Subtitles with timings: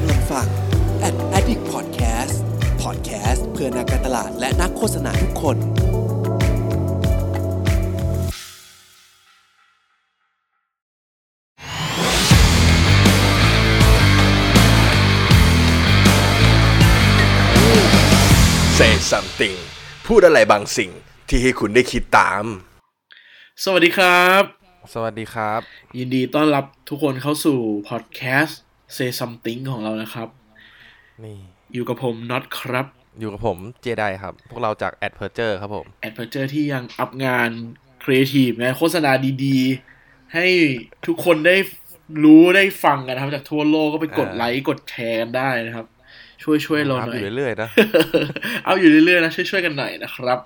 [0.00, 0.48] กำลังฟัง
[1.08, 2.36] Ad Addict Podcast
[2.82, 5.56] Podcast เพื่อนักการตลาดและนักโฆษณาทุกคน
[18.78, 19.56] Say something
[20.06, 20.90] พูดอะไรบางสิ่ง
[21.28, 22.44] ที่ให้คุณได้คิดตาม
[23.64, 24.42] สวัสดีครับ
[24.94, 25.60] สวัสดีครับ
[25.98, 27.58] ยินดีต้อนรับทุกคนเข้าสู่
[27.88, 28.60] พอดแคสต์
[28.96, 30.28] Say Something ของเรานะครับ
[31.24, 31.38] นี่
[31.74, 32.86] อยู่กับผมน็อตครับ
[33.20, 37.10] อยู่กับผมเจไดครับ พวกเราจาก A D P E R T U R E ครับผม AdPerture ที่ยัง up
[37.24, 37.50] งาน
[38.04, 39.10] ครีเอทีฟงานโฆษณา
[39.44, 40.46] ดีๆ ให้
[41.06, 41.56] ทุกคนได้
[42.24, 45.86] รู้ได้ฟังกันนะครับ จากทั่วโลกก็ไปกดอ่าไลค์กดแชร์กันได้นะครับ
[46.42, 47.68] ช่วยช่วยๆเรา up หน่ออยู่เรื่อยๆนะ
[48.64, 50.38] เอาอยู่เรื่อยๆนะช่วยช่วยๆกันหน่อยนะครับ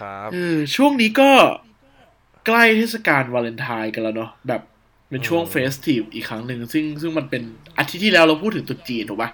[0.00, 1.30] ครับเออช่วงนี้ก็
[2.46, 4.62] ใกล้เทศกาลวาเลนไทน์กันแล้วเนาะแบบ
[5.10, 7.42] เป็นช่วง festive อีกครั้งหนึ่งซึ่งซึ่งมันเป็น
[7.78, 9.30] อาทิตย์ที่แล้วเราพูดถึงตรุษจีนถูกปะ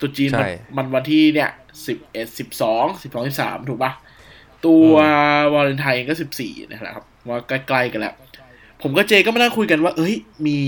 [0.00, 1.50] ตรุษจีนมันใช่มันวันที่เนี่ย
[1.86, 3.92] สิบเอ็ดสิบสองสิบสองสิบสามถูกปะ
[4.66, 4.94] ตัว
[5.54, 8.14] วาเลนไทน์เองก็สิบสี่นะครับ ว่าใกล้ๆกันแล้ว
[8.82, 10.14] ผมกับเจก็มานั่งคุยกันว่า เอ้ย
[10.46, 10.58] มี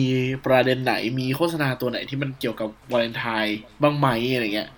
[0.47, 4.69] ประเด็นไหนมีโฆษณาตัวไหนที่มันเกี่ยวกับวาเลนไทน์บ้างไหมอะไรเงี้ย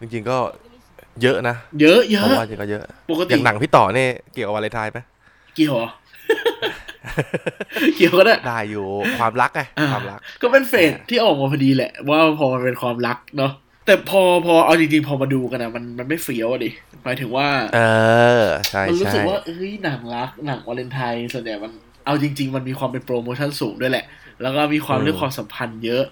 [0.00, 0.38] จริงๆก็
[1.22, 4.98] เยอะนะ เยอะเยผมอะว่าจริงก็เยอะ ปกอติย่างหนังพี่ต่อเนี่ยเกี่ยวกับวาเลนไทน์ไหม
[5.56, 5.76] เกี่ยว
[7.06, 8.86] เหรอเกี่ยวก็ได้ได้อยู่
[9.18, 13.52] ความรักไงอ่าความรัก ก็เป็นเฟสที่ออกมาพอดีแหละ ว่าพอมันเป็นความรักเนาะ
[13.86, 16.70] แต่พอพอเอาจริงๆพอมาดูกันอะมันมันไม่เฟี้ยวอะดิ
[17.04, 17.78] หมายถึงว่า เอ
[18.42, 21.72] อใช่มันรู้ใช่สึกว่าเอ้ยหนังรักหนังวาเลนไทน์ส่วนใหญ่มัน
[22.06, 24.04] เอาจริง ๆ มันมีความเป็นโปรโมชั่นสูงด้วยแหละ
[24.42, 26.04] แล้วก็มีความเรื่องความสัมพันธ์เยอะ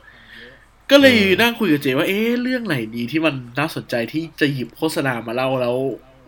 [0.91, 5.77] ก็เลยนั่งคุยกับเจว่าเอ๊ะเรื่องไหนดีที่มันน่าสนใจที่จะหยิบโฆษณามาเล่าแล้ว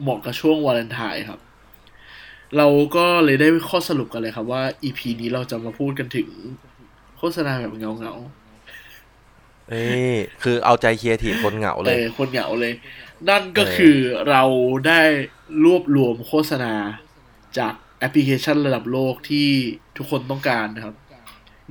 [0.03, 1.41] เหมาะกับช่วงวาเลนไทน์ครับ
[2.57, 2.67] เรา
[2.97, 6.29] ก็เลยได้ข้อสรุปกันเลยครับว่า EP นี้เราจะมาพูดกันถึง
[7.19, 12.73] โฆษณาแบบเหงาเหงาๆเอ้ยคือเอาใจเคียร์ทีคนเหงาเลยออคนเหงาเลย
[13.29, 13.97] นั่นก็เออคือ
[14.29, 14.43] เรา
[14.87, 15.03] ได้
[15.65, 16.75] รวบรวมโฆษณา
[17.59, 19.49] จากแอปพลิเคชันระดับโลกที่
[19.97, 20.95] ทุกคนต้องการนะครับ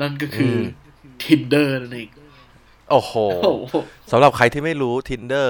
[0.02, 2.10] นั่นก็คืออ Tinder นั่นเอง
[2.92, 3.76] โอ้โหโอ้โห
[4.12, 5.50] สำหรับใครที่ไม่รู้ Tinder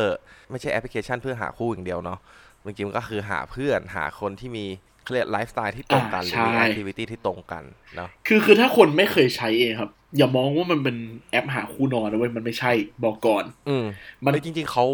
[0.49, 2.19] ไม่ใช่แอปพลิเคชันเพื่อหาคู่อย่างเดียวเนาะ
[2.65, 4.65] จริงๆมันก็คือหาเพื่อนหาคนที่มี
[5.05, 7.63] เครียดไลฟ์สไตล์ที่ตรงกันหรือมี activity ที่ตรงกัน
[7.95, 10.97] เนาะคือคือถ้าคนไม่เคยใช้เองครับ อย่ามองว่ามันเป็น
[11.31, 12.71] แอปหาคู่นอนนะเว้ยมันไม่ใช่
[13.03, 13.85] บอกก่อน อืม
[14.23, 14.85] มันเฮ้ยจริง ๆเขา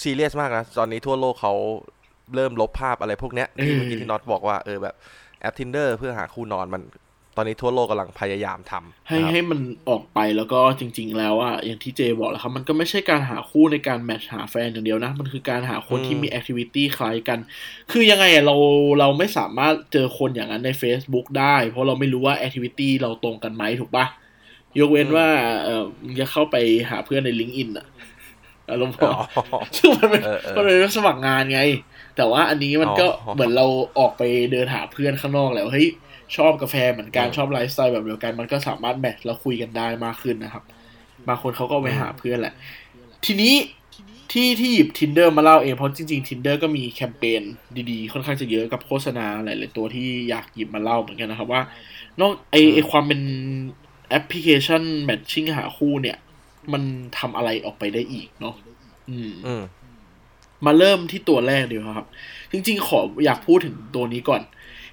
[0.00, 1.54] ซีเรียสมากนะ ตอนนี้ทั่วโลกเขา
[2.34, 4.94] เริ่มลบภาพอะไรพวกเนี้ยที่เออเมื่อกี้ที่น็อตบอกว่าเออแบบ
[5.40, 6.82] แอป Tinder เพื่อหาคู่นอนมัน
[7.36, 17.38] ตอนนี้ทั่วโลกกำลังพยายามทำให้นะครับให้มันออกไปแล้วก็จริง ๆ แล้วอะอย่างที่เจบอกแหล้วครับมันก็ไม่ใช่การหาคู่ในการ match หาแฟนอย่างเดียวนะ มันคือการหาคนที่มี activity คล้ายกัน
[17.92, 18.56] คือยังไงอะเรา
[18.98, 24.06] เราไม่สามารถเจอคนอย่างนั้นใน Facebook ได้ เพราะเราไม่รู้ว่า activity เราตรงกันไหมถูกปะ
[24.78, 25.26] ยกเว้นว่า
[25.64, 26.56] เออมึงจะเข้าไป
[26.90, 27.86] หาเพื่อนใน l i ง k ์อินอะ
[28.70, 29.10] อารมณ์พอ
[29.52, 31.60] อ๋อซึ่งมันเป็นเออเออมันเป็นรับสมัครงานไง
[32.16, 33.66] แต่ว่าอันนี้มันก็อ๋อเหมือนเรา
[33.98, 34.22] ออกไป
[34.52, 35.88] เดินหาเพื่อนข้างนอกแล้วเฮ้ย
[36.36, 40.64] ชอบกาแฟเหมือนกันอืมชอบไลฟ์สไตล์แบบเดียวกัน มันก็สามารถแมทช์แล้วคุยกันได้มากขึ้นนะครับ
[41.28, 42.54] บางคนเขาก็เอาไปหาเพื่อนแหละ
[43.24, 43.54] ทีนี้
[44.32, 47.42] ที่ที่หยิบ tinder มาเล่าเองเพราะจริงๆ tinder ก็มีแคมเปญ
[47.90, 51.62] ดีๆ ค่อนข้างจะเยอะกับโฆษณาหลายๆตัวที่อยากหยิบมาเล่าเหมือนกันนะครับว่า
[52.20, 53.20] นอกไอไอความเป็น
[54.08, 56.18] แอปพลิเคชันแมทชิ่งหาคู่เนี่ย
[56.72, 56.82] มัน
[57.18, 58.54] ทำอะไรออกไปได้อีกเนาะ
[59.10, 59.62] อืมอืม
[60.66, 62.06] มาเริ่มที่ตัวแรกดีกว่าครับ
[62.52, 64.42] จริงๆ ขออยากพูดถึงตัวนี้ก่อน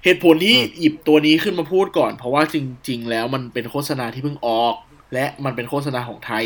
[0.04, 2.56] เหตุผลที่อืมหยิบตัวนี้ขึ้นมาพูดก่อน เพราะว่าจ
[2.88, 4.74] ริง ๆ แล้วมันเป็นโฆษณาที่เพิ่งออก
[5.14, 6.44] และมันเป็นโฆษณาของไทย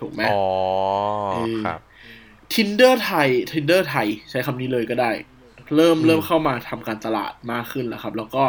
[0.00, 0.42] ถูกไหมอ๋อ
[1.32, 1.80] เออครับ
[2.54, 5.10] Tinder ไทย Tinder ไทย ใช้คำนี้เลยก็ได้
[5.76, 8.44] เริ่มอืมเริ่มเข้ามาทำการตลาดมากขึ้นแล้วครับ แล้วก็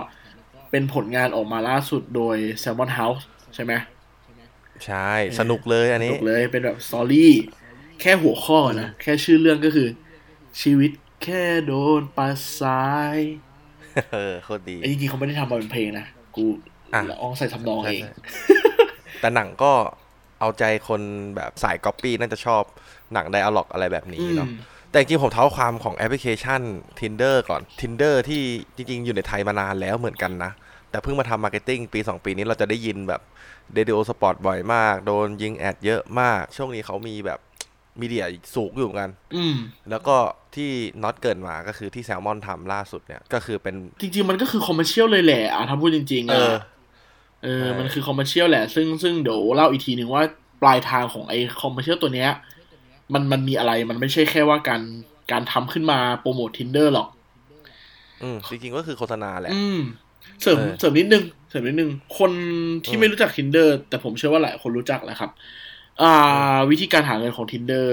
[0.72, 3.24] เป็นผลงานออกมาล่าสุดโดย Salmon House
[3.56, 3.74] ใช่ไหม
[4.86, 7.34] ใช่ สนุกเลยอันนี้ถูกเลยเป็นแบบ story
[8.02, 9.88] แค่หัวข้อนะ แค่ชื่อเรื่องก็คือ
[10.62, 10.92] ชีวิต
[11.24, 13.18] แค่โดนปัดซ้าย
[14.14, 16.06] เออโคตรดีไอ้จริงๆเขาไม่ได้ทำมาเป็นเพลงนะ
[16.36, 16.46] กู
[16.94, 18.12] อะละอองใส่ทำนองเองใช่
[19.20, 19.72] แต่หนังก็
[20.40, 21.02] เอาใจคน
[21.36, 22.64] แบบสายก๊อปปี้น่าจะชอบ
[23.14, 24.58] หนัง dialogue อะไรแบบนี้เนาะอืม
[24.92, 26.62] แต่จริงๆผมเท้าความของแอปพลิเคชัน
[27.00, 28.42] Tinder ก่อน Tinder ที่
[28.76, 30.52] จริง ๆ อยู่ในไทยมานานแล้วเหมือนกันนะ
[30.92, 33.22] แต่เพิ่งมาทำ marketing ปี 2 ปีนี้เราจะได้ยินแบบ
[33.74, 37.40] เด d ิโอสปอร์ตบ่อยมาก โดนยิง ad เยอะมาก ช่วงนี้เขามีแบบ
[38.02, 38.26] media
[38.56, 39.56] สูงอยู่เหมือนกันอืม
[39.90, 40.16] แล้วก็
[40.56, 40.70] ที่
[41.04, 46.54] น็อตเกริ่นมาก็คือที่แซลมอนทำล่าสุดเนี่ย ก็คือเป็น จริง ๆ มันก็คือ commercial เลยแหละอะถ้าพูดจริง ๆ เออะอ
[47.44, 50.24] เออใช่มันคือ commercial แหละ ซึ่งซึ่งเดี๋ยวเล่าอีกทีหนึ่งว่า
[50.62, 52.30] ปลายทางของไอ้ commercial ตัวเนี้ย
[53.14, 54.82] มันมันมีอะไรมันไม่ใช่แค่ว่าการ
[55.32, 57.08] การทำขึ้นมาโปรโมท tinder หรอก
[58.24, 59.80] อืมจริง ๆ ก็คือโฆษณาแหละ อืม
[60.42, 62.32] เสริมเออเสริมนิดนึงเสริมนิดนึง คน
[62.86, 65.32] ที่อืมไม่รู้จัก tinder แต่ผมเชื่อว่าหลายคนรู้จักแหละครับ
[66.02, 66.06] อ่า
[66.70, 67.88] วิธีการหาเงินของ tinder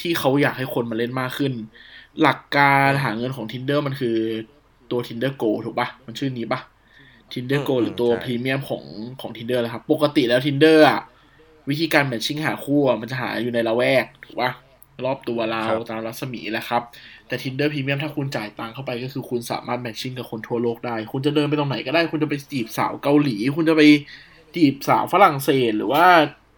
[0.00, 1.52] ที่เขาอยากให้คนมาเล่นมากขึ้น
[2.20, 4.16] หลักการหาเงินของ tinder มันคือ
[4.90, 6.60] ตัว tinder go ถูกปะมันชื่อนี้ปะ
[7.32, 8.84] tinder go อืมหรือตัวใช่พรีเมียมของ
[9.20, 11.00] ของ tinder นะครับ ปกติแล้ว tinder อะ
[11.68, 14.50] วิธีการแมทชิ่งหาคู่อะมันจะหาอยู่ในละแวกถูกปะ
[15.04, 16.82] รอบตัวเราครับตามรัศมีแหละครับ
[17.26, 23.82] แต่ tinder พรีเมียมถ้าคุณจ่ายตังค์เข้าไปก็คือคุณสามารถแมทชิ่งกับคนทั่วโลกได้ คุณจะเดินไปตรงไหนก็ได้ คุณจะไปจีบสาวเกาหลี คุณจะไป
[24.54, 26.04] จีบสาวฝรั่งเศส หรือว่า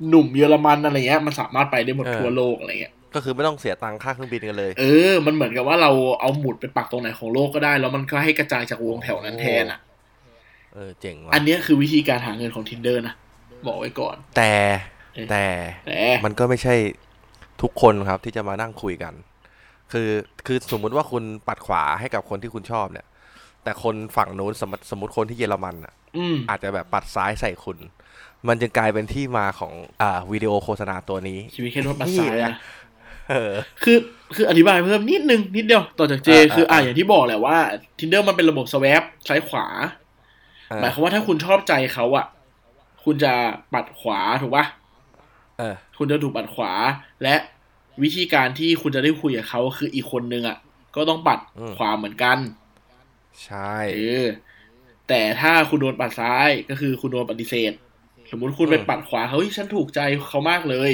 [0.08, 5.90] หนุ่มเยอรมันอะไรเงี้ยมันสามารถไปได้หมดทั่วโลกอะไรเงี้ยก็คือไม่ต้องเสียตังค่าเครื่องบินกันเลย เออ มันเหมือนกับว่าเรา
[6.20, 9.78] เอาหมุดไปปักตรงไหนของโลกก็ได้ แล้วมันก็ให้กระจายจากวงแถวนั้นแทนอะ
[10.74, 13.14] เออ เจ๋งว่ะ อันเนี้ยคือวิธีการหาเงินของ tinder นะ
[13.66, 14.52] บอกไว้ก่อนแต่
[15.14, 15.46] เอ๊ะแต่
[15.86, 16.74] แต่มันก็ไม่ใช่
[17.62, 19.14] ทุกคนครับที่จะมานั่งคุยกัน
[19.92, 20.10] คือ
[20.46, 23.06] คือสมมุติว่าคุณปัดขวาให้กับคนที่คุณชอบเนี่ย
[23.64, 27.78] แต่คนฝั่งนู้นสมมติสมมติคนที่เยอรมันอะอืมอาจจะแบบปัดซ้ายใส่คุณ
[28.48, 29.72] มันจึงกลายเป็นที่มาของ
[30.02, 32.46] อ่าวิดีโอโฆษณาตัวนี้ ชีวิตแค่รถบัสซ้ายนี่นะไง
[33.30, 33.52] เออ
[33.82, 33.98] คือ
[34.34, 37.58] คืออธิบายเพิ่มนิดนึง นิดเดียวต่อจากเจอ่าคืออ่าอ่าอย่างที่บอกแหละว่า
[37.98, 39.66] tinder มันเป็นระบบสว a p ซ้ายขวา
[40.68, 42.26] เออหมายความว่าถ้าคุณชอบใจเขาอะ
[43.04, 43.32] คุณจะ
[43.74, 44.64] ปัดขวาถูกปะ
[45.58, 46.72] เออคุณจะถูกปัดขวา
[47.22, 47.34] และ
[48.02, 50.56] วิธีการที่คุณจะได้คุยกับเขาคืออีกคนนึงอะ
[50.96, 52.38] ก็ต้องปัดอืมขวาเหมือนกัน
[53.44, 54.26] ใช่เออ
[55.08, 57.72] แต่ถ้าคุณโดนปัดซ้ายก็คือคุณโดนปฏิเสธ
[58.34, 60.90] สมมุติคุณไปปัดขวาเขาเฮ้ยฉันถูกใจเขามากเลย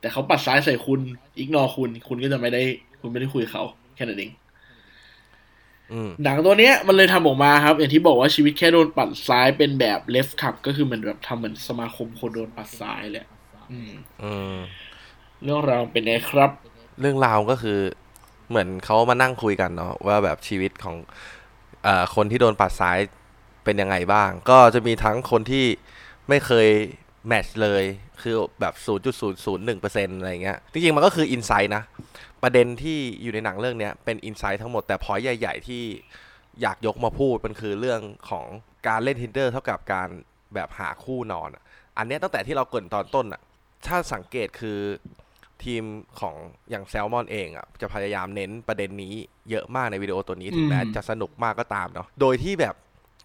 [0.00, 1.00] แต่เขาปัดซ้ายใส่คุณ
[1.38, 2.62] อีกนอคุณ คุณก็จะไม่ได้
[3.00, 4.30] คุณไม่ได้คุยกับเขาแค่นั้นเอง
[5.92, 13.26] อืมหนังตัวเนี้ยมันเลยทำออกมาครับ อย่างที่บอกว่าชีวิตแค่โดนปัดซ้ายเป็นแบบ left cup ก็คือเหมือนแบบทำเหมือนสมาคมคนโดนปัดซ้ายแหละ
[13.72, 13.92] อืม
[14.22, 14.56] อืม
[15.42, 16.50] เรื่องราวเป็นไงครับ
[17.00, 17.78] เรื่องราวก็คือ
[18.50, 20.96] เหมือนเขามานั่งคุยกันเนาะว่าแบบชีวิตของ
[21.84, 22.98] เอ่อคนที่โดนปัดซ้าย
[23.64, 25.66] เป็นยังไงบ้าง ก็จะมีทั้งคนที่
[26.32, 26.68] ไม่เคย
[27.28, 27.84] แมทช์เลย
[28.22, 28.74] คือแบบ
[29.46, 31.82] 0.001%อะไรเงี้ย จริงๆ มันก็คืออินไซต์นะ
[32.42, 35.82] ประเด็นที่อยู่ในหนังเรื่องเนี้ยเป็นอินไซต์ทั้งหมดแต่พอยใหญ่ ๆ ที่
[36.62, 38.00] อยากยกมาพูด มันคือเรื่อง
[38.30, 38.46] ของ
[38.88, 40.08] การเล่น Tinder เท่ากับการ
[40.54, 41.50] แบบหาคู่นอน
[41.98, 43.40] อันนี้ตั้งแต่ที่เราเกินตอนต้นอะ
[43.86, 44.78] ถ้าสังเกตคือ
[45.64, 45.84] ทีม
[46.20, 46.34] ของ
[46.70, 49.14] อย่างแซลมอนเองอะจะพยายามเน้นประเด็นนี้
[49.50, 52.74] เยอะมากในวิดีโอตัวนี้ถึงแม้จะสนุกมากก็ตามเนาะ โดยที่แบบ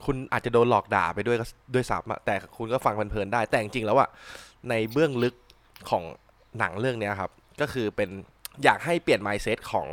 [0.06, 4.10] คุณอาจจะโดนหลอกด่าไปด้วยก็ด้วยซ้ำอะแต่คุณก็ฟังเพลินๆได้ แต่จริงๆแล้วอะ
[4.70, 5.36] ในเบื้องลึก
[5.90, 6.04] ของ
[6.60, 8.10] หนังเรื่องเนี้ยครับ ก็คือเป็น
[8.64, 9.88] อยากให้เปลี่ยน mindset ของ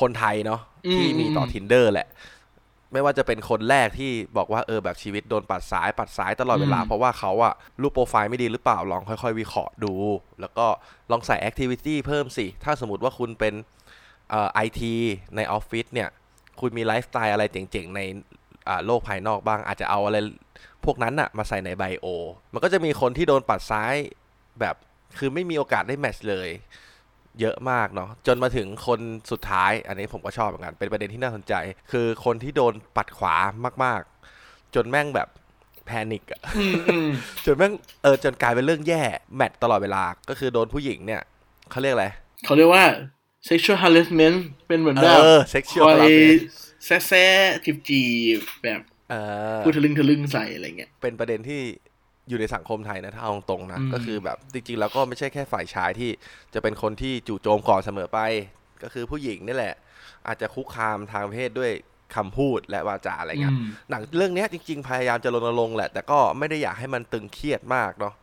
[0.00, 0.60] คนไทยเนาะ
[0.94, 2.08] ที่มีต่อ tinder แหละ
[2.92, 9.92] ไม่ว่าจะเป็นคนแรกที่บอกว่าเออแบบชีวิตโดนปัดซ้ายปัดซ้ายตลอดเวลาอืมเพราะว่าเขาอะรูปโปรไฟล์ไม่ดีหรือเปล่าลองค่อยๆวิเคราะห์ดู
[10.40, 10.66] แล้วก็
[11.10, 13.54] ลองใส่แอคทิวิตี้เพิ่มสิ ถ้าสมมติว่าคุณเป็น
[14.30, 14.94] เอ่อไอที
[15.36, 16.08] ในออฟฟิศเนี่ย
[16.60, 18.16] คุณมีไลฟ์สไตล์อะไรเจ๋งๆ ในอ่า
[18.86, 20.16] โลกภายนอกบ้าง อาจจะเอาอะไร
[20.84, 22.06] พวกนั้นอะมาใส่ใน bio
[22.52, 23.94] มันก็จะมีคนที่โดนปัดซ้าย
[24.60, 24.76] แบบ
[25.18, 26.48] คือไม่มีโอกาสได้ match เลย
[27.40, 31.54] เยอะมากเนาะจนมาถึงคนสุดท้าย อันนี้ผมก็ชอบเหมือนกันเป็นประเด็นที่น่าสนใจ
[31.92, 33.36] คือคนที่โดนปัดขวา
[33.84, 34.00] มาก
[34.38, 35.28] ๆ จนแม่งแบบ
[35.86, 37.08] panic อะอืมอืม
[37.46, 37.72] จนแม่ง
[38.02, 39.02] เออจนกลายเป็นเรื่องแย่
[39.36, 41.22] match ตลอดเวลาก็คือโดนผู้หญิงเนี่ย
[41.70, 42.06] เขาเรียกอะไร
[42.44, 42.84] เขาเรียกว่า
[43.48, 44.36] sexual harassment
[44.68, 47.24] เป็นเหมือนแบบเออค sexual อย harassment แซ่แซ่
[47.64, 48.02] จีบจี
[48.38, 48.80] บแบบ
[49.10, 49.14] เอ
[49.56, 51.60] อพูดทะลึ่งทะลึ่งใส่อะไรเงี้ยเป็นประเด็นที่
[52.28, 56.10] อยู่ในสังคมไทยนะถ้าเอาตรงๆนะอืมก็คือแบบจริงๆแล้วก็ไม่ใช่แค่ฝ่ายชายที่
[56.54, 58.18] จะเป็นคนที่จู่โจมก่อนเสมอไป
[58.82, 59.74] ก็คือผู้หญิงนี่แหละ
[60.26, 61.72] อาจจะคุกคามทางเพศด้วย
[62.14, 68.14] คำพูดและวาจาอะไรเงี้ยอืมหนังเรื่องเนี้ยจริง ๆ พยายามจะรณรงค์แหละ แต่ก็ไม่ได้อยากให้มันตึงเครียดมากเนาะ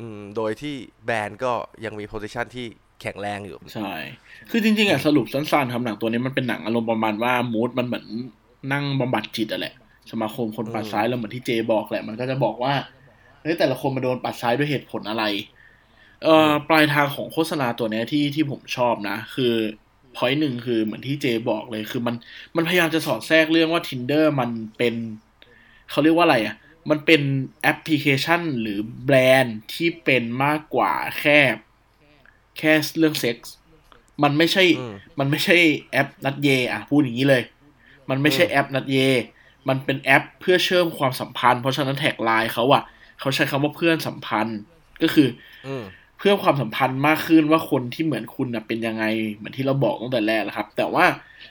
[0.00, 1.52] อืมโดยที่แบรนด์ก็
[1.84, 2.66] ยังมีโพสิชันที่
[3.00, 3.92] แข็งแรงอยู่ ใช่
[4.50, 8.06] คือจริงๆอะสรุปสั้นๆครับหนังตัวนี้มันเป็นหนังอารมณ์ประมาณว่ามูดมันเหมือน
[8.72, 9.74] นั่งบำบัดจิตอะแหละ
[10.10, 12.74] สมาคมคนปัดซ้ายแล้วเหมือนที่เจบอกแหละ มันก็จะบอกว่า
[13.42, 15.24] เฮ้ยแต่ละคนมาโดนปัดซ้ายด้วยเหตุผลอะไร
[16.24, 19.54] เอ่อปลายทางของโฆษณาตัวเนี้ยที่ที่ผมชอบนะ คือ
[20.16, 22.14] พอยหนึ่งคือเหมือนที่เจบอกเลย คือมัน
[22.56, 24.94] มันพยายามจะสอดแทรกเรื่องว่า tinder มันเป็น
[25.90, 26.56] เขาเรียกว่าอะไรอะ
[26.90, 27.22] มันเป็น
[27.62, 31.38] แอปพลิเคชันหรือแบรนด์ที่เป็นมากกว่าแค่
[32.58, 33.54] แค่เรื่องเซ็กส์
[34.22, 35.56] มันไม่ใช่อืมมันไม่ใช่
[35.92, 37.42] แอปนัดเย อะ พูดอย่างนี้เลย
[38.10, 38.98] มันไม่ใช่อืมแอปนัดเย
[39.68, 42.82] มันเป็นแอปเพื่อเชื่อมความสัมพันธ์ เพราะฉะนั้น tagline เขาอะ
[43.20, 44.58] เขาใช้คำว่าเพื่อนสัมพันธ์
[45.02, 45.28] ก็คือ
[45.66, 45.84] อืม
[46.18, 51.06] เพื่อความสัมพันธ์มากขึ้นว่าคนที่เหมือนคุณน่ะเป็นยังไง เหมือนที่เราบอกตั้งแต่แรกแล้วครับ แต่ว่า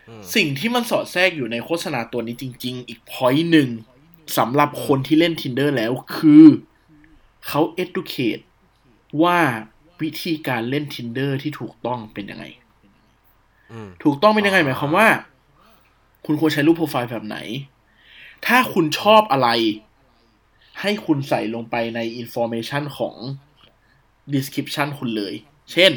[0.10, 3.70] อืมสิ่งที่มันสอดแทรกอยู่ในโฆษณาตัวนี้จริง ๆ อีก point หนึ่ง
[4.38, 6.46] สำหรับคนที่เล่น Tinder แล้วคือ
[7.48, 8.44] เขา educate
[9.24, 9.40] ว่า
[10.02, 12.46] วิธีการเล่น Tinder ที่ถูกต้องเป็นยังไง
[13.72, 15.08] อืมถูกต้องเป็นยังไงหมายความว่า
[16.26, 17.38] คุณควรใช้รูปโปรไฟล์แบบไหน
[18.46, 19.50] ถ้าคุณชอบอะไร
[20.82, 23.16] ให้คุณใส่ลงไปใน information ของ
[24.34, 25.34] description คุณเลย
[25.72, 25.92] เช่น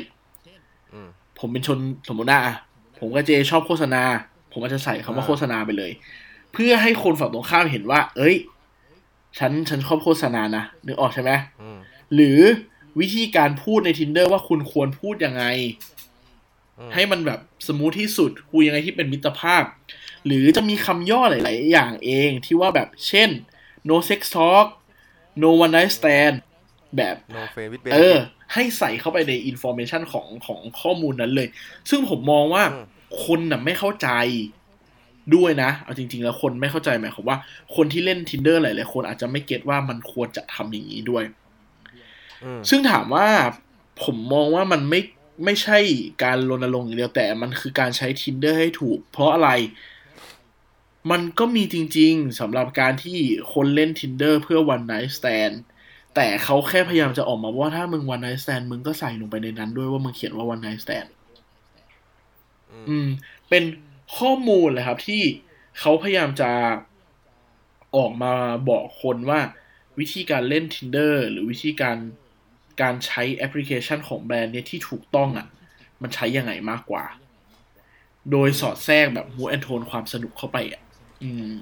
[0.92, 1.78] อืมผมเป็นชน
[2.08, 2.54] สมมติว่าอะ
[2.98, 4.02] ผมกับเจชอบโฆษณา
[4.52, 5.92] ผมอาจจะใส่คำว่าอ่าโฆษณาไปเลย
[6.52, 8.36] เพื่อให้คนฝั่งตรงข้ามเห็นว่า เอ้ย
[9.38, 11.30] ฉันฉันชอบโฆษณานะนึกออกใช่ไหม
[11.62, 11.78] อืม
[12.14, 12.38] หรือ
[13.00, 15.44] วิธีการพูดใน tinder ว่าคุณควรพูดยังไง
[16.78, 19.64] อืมให้มันแบบสมูทที่สุดคุยยังไงที่เป็นมิตรภาพ
[20.26, 23.30] หรือจะมีคำย่อหลาย ๆ อย่างเองที่ว่าแบบเช่น
[23.88, 24.66] no sex talk
[25.42, 26.36] no one night stand
[26.96, 28.16] แบบ no friend with benefit เออ
[28.52, 31.48] ให้ใส่เข้าไปใน information ของของข้อมูลนั้นเลย
[31.90, 32.64] ซึ่งผมมองว่า
[33.24, 34.08] คนน่ะไม่เข้าใจ
[35.34, 37.38] ด้วยนะ เอาจริง ๆ แล้วคนไม่เข้าใจหมายความว่า
[37.76, 41.39] คนที่เล่น Tinder หลาย ๆ คนอาจจะไม่ get ว่ามันควรจะทำอย่างนี้ด้วยอืม
[42.68, 43.28] ซึ่งถามว่า
[44.02, 45.00] ผมมองว่ามันไม่
[45.44, 45.78] ไม่ใช่
[46.22, 49.50] การรณรงค์อย่างเดียวแต่มันคือการใช้ Tinder ให้ถูก เพราะอะไร
[51.10, 53.18] มันก็มีจริงๆสำหรับการที่
[53.52, 55.54] คนเล่น tinder เพื่อ one night stand
[56.14, 61.08] แต่เขาแค่พยายามจะออกมาว่าถ้ามึง one night stand มึงก็ใส่ลงไปในนั้นด้วยว่ามึงเขียนว่า one night stand
[62.88, 63.08] อืม
[63.48, 63.64] เป็น
[64.18, 65.22] ข้อมูลเลยครับที่
[65.80, 66.50] เขาพยายามจะ
[67.96, 68.32] ออกมา
[68.68, 69.40] บอกคนว่า
[69.98, 71.96] วิธีการเล่น tinder หรือวิธีการ
[72.82, 75.46] การใช้แอปพลิเคชันของแบรนด์เนี้ยที่ถูกต้องอะ
[76.02, 77.04] มันใช้ยังไงมากกว่า
[78.30, 80.82] โดยสอดแทรกแบบมูแอนโทนความสนุกเข้าไปอะ
[81.22, 81.54] อืม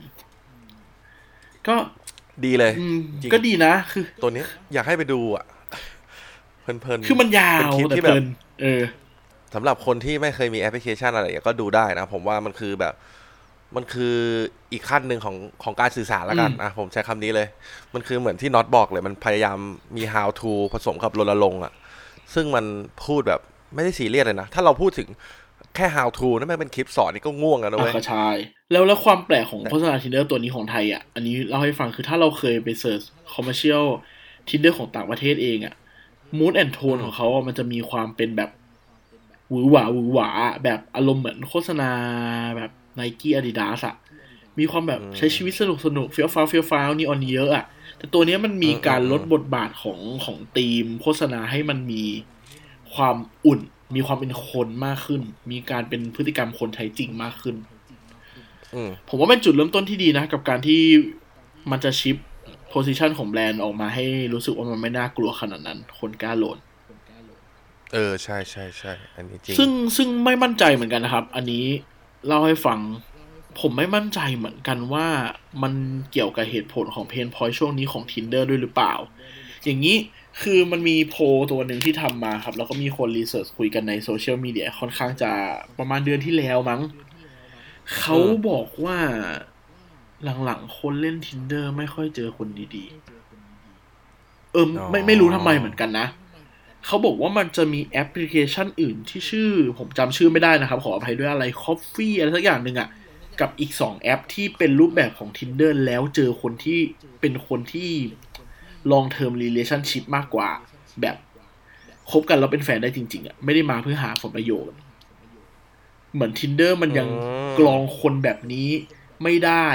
[1.68, 1.76] ก็
[2.44, 5.44] ดีเลยอืมจริงก็ดีนะคือ ตัวเนี้ยอยากให้ไปดูอะ
[6.62, 8.26] เพลินๆ คือมันยาวเป็นคลิปแต่ที่เพแบบลิน
[8.62, 8.82] เออ
[9.54, 12.94] สำหรับคนที่ไม่เคยมีแอปพลิเคชันอะไรอย่างเงี้ยก็ดูได้นะ ผมว่ามันคือแบบ
[13.76, 14.16] มันคือ
[14.72, 17.48] อีกขั้นหนึ่งของของการสื่อสารแล้วกันอืมอะผมใช้คำนี้เลย
[17.94, 19.58] มันคือเหมือนที่น็อตบอกเลย มันพยายาม
[19.96, 21.72] มี how to ผสมกับรณรงค์อะ
[22.34, 22.64] ซึ่งมัน
[23.04, 23.40] พูดแบบ
[23.75, 25.08] ไม่ได้ซีเรียสเลยนะ ถ้าเราพูดถึง
[25.75, 28.28] แค่ how to นั่นไม่เป็นคลิปสอนนี่ก็ง่วงแล้วนะเว้ยอะก็ใช่
[28.72, 33.87] แล้วแล้วความแปลกของโฆษณา Tinder ตัวนี้ของไทยอะ อันนี้เล่าให้ฟังคือถ้าเราเคยไป search commercial
[34.48, 35.75] Tinder ของต่างประเทศเองอะ
[36.38, 38.50] mood and tone ของเขาอะมันจะมีความเป็นแบบ
[39.50, 40.28] หวือหวาหวือหวา
[40.64, 41.90] แบบอารมณ์เหมือนโฆษณา
[42.56, 43.96] แบบ Nike Adidas อะ
[44.58, 47.64] มีความแบบใช้ชีวิตสนุกสนุกเฟี้ยวฟ้าวเฟี้ยวฟ้าวนี่ออนเยอะอะ
[47.98, 52.04] แต่ตัวเนี้ยมันมีการลดบทบาทของของธีม โฆษณาให้มันมี
[52.94, 53.60] ความอุ่น
[53.94, 57.56] มีความเป็นคนมากขึ้น มีการเป็นพฤติกรรมคนใช้จริงมากขึ้น
[58.74, 60.80] อืมผมว่าเป็นจุดเริ่มต้นที่ดีนะ กับการที่
[61.70, 62.16] มันจะ shift
[62.70, 66.58] position ของแบรนด์ออกมาให้รู้สึกว่ามันไม่น่ากลัวขนาดนั้น คนกล้าโหลด
[67.92, 71.64] เออ ใช่ใช่ใช่อันนี้จริงซึ่งซึ่งไม่มั่นใจเหมือนกันนะครับ อันนี้
[72.26, 72.80] เล่าให้ฟัง
[73.60, 75.06] ผมไม่มั่นใจเหมือนกันว่า
[75.62, 75.72] มัน
[76.12, 78.94] เกี่ยวกับเหตุผลของ pain point ช่วงนี้ของ Tinder ด้วยหรือเปล่า
[79.64, 79.96] อย่างนี้
[80.42, 85.30] คือมันมีโพลตัวหนึ่งที่ทำมาครับ แล้วก็มีคน research คุยกันในโซเชียลมีเดียค่อนข้างจะ
[85.78, 86.80] ประมาณเดือนที่แล้วมั้ง
[87.98, 88.16] เขา
[88.48, 88.98] บอกว่า
[90.44, 96.06] หลังๆ คนเล่น Tinder ไม่ค่อยเจอคนดีๆ เออไม่ไม่รู้ทำไมเหมือนกันนะ
[96.87, 102.88] เขาบอกว่ามันจะมีแอปพลิเคชันอื่นที่ชื่อ ผมจำชื่อไม่ได้นะครับ ขออภัยด้วยอะไร Coffee อะไรสักอย่างหนึ่งอะ
[103.40, 106.80] กับอีกสองแอปที่เป็นรูปแบบของ Tinder แล้วเจอคนที่
[107.20, 107.90] เป็นคนที่
[108.90, 110.49] long term relationship มากกว่า
[111.00, 111.16] แบบ
[112.11, 114.76] คบกันแล้วเป็นแฟนได้จริง ๆอะไม่ได้มาเพื่อหาผลประโยชน์
[116.14, 117.14] เหมือน Tinder มันยังอื
[117.52, 118.68] มกรองคนแบบนี้
[119.23, 119.68] ไม่ได้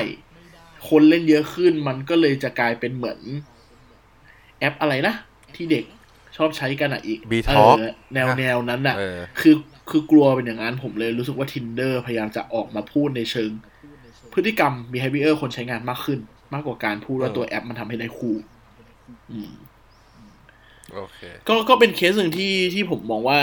[0.90, 3.20] คนเล่นเยอะขึ้นมันก็เลยจะกลายเป็นเหมือน
[4.60, 5.14] แอปอะไรนะ
[5.56, 5.86] ที่เด็ก
[6.38, 9.56] ชอบใช้กันอะอีก BeeTalk เออแนวแนวนั้นอะเออคือ
[9.90, 13.52] คือกลัวเป็นอย่างนั้นผมเลยรู้สึกว่า Tinder พยายามจะออกมาพูดในเชิง
[14.34, 16.20] พฤติกรรม behavior คนใช้งานมากขึ้น
[16.54, 18.36] มากกว่าการพูดว่าเออตัวแอปมันทำให้ได้คู่
[19.32, 19.52] อืม
[20.96, 23.40] โอเค ก็ก็เป็นเคสหนึ่งที่ที่ผมมองว่า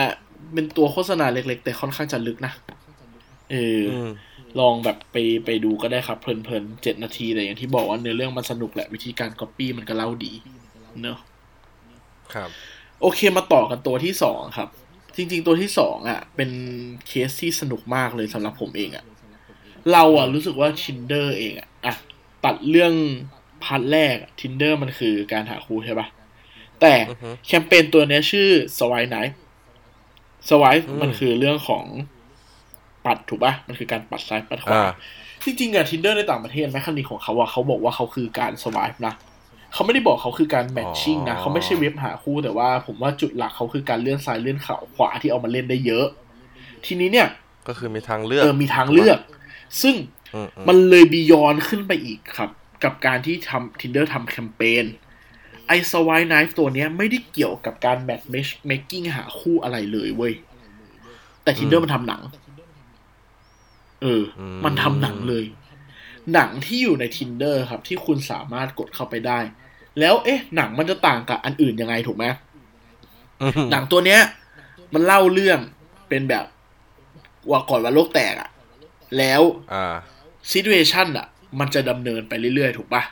[0.54, 2.52] เป็นตัวโฆษณาเล็ก ๆ แต่ค่อนข้างจะลึกนะ
[3.52, 4.10] เออออืม
[4.60, 10.32] ลองแบบไปไปดูก็ได้ครับเพลินๆเจ็ดนาทีแต่อย่างที่บอกว่าเนื้อเรื่องมันสนุกแหละวิธีการก๊อปปี้มันก็เล่าดี
[11.02, 11.18] เนอะ
[12.34, 12.50] ครับ
[13.00, 14.68] โอเคมาต่อกันตัวที่สองครับ
[15.16, 16.50] จริง ๆ ตัวที่สองอะ เป็น
[17.06, 19.04] เคสที่สนุกมากเลยสำหรับผมเองอะ
[19.92, 21.94] เราอะรู้สึกว่า tinder เองอะอะ
[22.44, 22.92] ตัดเรื่อง
[23.64, 26.06] part แรก tinder มันคือการหาคู่ใช่ปะ
[26.80, 29.34] แต่อือฮึแคมเปญตัวเนี้ยชื่อ Swipe Night
[30.48, 31.84] swipe อืมมันคือเรื่องของ
[33.04, 34.90] ปัดถูกปะมันคือการปัดซ้ายปัดขวาอ่า
[35.44, 39.14] จริงๆอะ tinder ในต่างประเทศ mechanic ของเขาอะเขาบอกว่าเขาคือการ swipe นะ
[39.72, 46.06] เขาไม่ได้บอกเขาคือการ matching นะอ๋อเขาไม่ใช่เว็บหาคู่แต่ว่า ผมว่าจุดหลักเขาคือการเลื่อนซ้ายเลื่อนขวาขวาที่เอามาเล่นได้เยอะ
[46.86, 47.28] ทีนี้เนี่ย
[47.68, 49.18] ก็คือมีทางเลือกเออมีทางเลือก
[49.82, 49.94] ซึ่ง
[50.34, 52.50] อืมอืมมันเลยบียอนขึ้นไปอีกครับ
[52.84, 54.84] กับการที่ทำ tinder ทำแคมเปญ
[55.66, 60.34] ไอ swipe knife ตัวเนี้ยไม่ได้เกี่ยวกับการ match making หาคู่อะไรเลยเว้ย
[61.42, 62.22] แต่ tinder มันทำหนัง
[64.02, 64.22] เออ
[64.64, 65.44] มันทำหนังเลย
[66.34, 69.38] หนังที่อยู่ใน tinder ครับ ที่คุณสามารถกดเข้าไปได้
[70.00, 72.24] แล้วเอ๊ะ หนังมันจะต่างกับอันอื่นยังไงถูกไหม
[73.70, 74.20] หนังตัวเนี้ย
[74.94, 75.58] มันเล่าเรื่อง
[76.08, 76.44] เป็นแบบ
[77.50, 78.50] ว่าก่อนวันโลกแตกอะ
[79.18, 79.42] แล้ว
[79.72, 79.94] อ่า
[80.50, 81.26] ซีดูเอชันอะ
[81.60, 83.02] มันจะดำเนินไปเรื่อยๆ ถูกปะ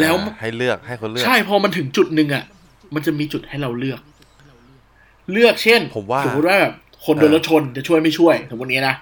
[0.00, 2.44] แล้วอ่าให้เลือกให้คนเลือก ใช่พอมันถึงจุดหนึ่งอะ
[2.94, 4.00] มันจะมีจุดให้เราเลือก
[5.32, 8.94] เลือกเช่นผมว่าสมมติว่าแบบคนโดนรถชนจะช่วยไม่ช่วยสมมตินี้นะ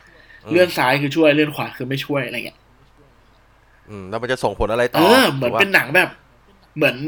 [0.50, 2.58] เลื่อนซ้ายคือช่วยเลื่อนขวาคือไม่ช่วยอะไรเงี้ย
[3.90, 6.08] อืมแล้วมันจะส่งผลอะไรต่เอออเหมือนเป็นหนังแบบ
[6.78, 6.98] เหมือน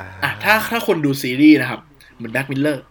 [0.00, 1.80] อ่าอะถ้าถ้าคนดูซีรีส์นะครับ
[2.16, 2.84] เหมือน Black Mirror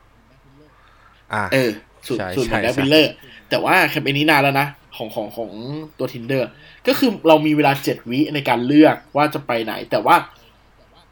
[1.33, 1.71] อ่าเออ
[2.07, 3.11] สูตรใช่สูตรเหมือนใช่แบ็กมิลเลอร์
[3.49, 5.51] แต่ว่าแคมเปญนี้นานแล้วนะของของของ
[5.97, 6.43] ตัว tinder
[6.87, 10.15] ก็คือเรามีเวลาเจ็ดวิในการเลือกว่าจะไปไหน แต่ว่า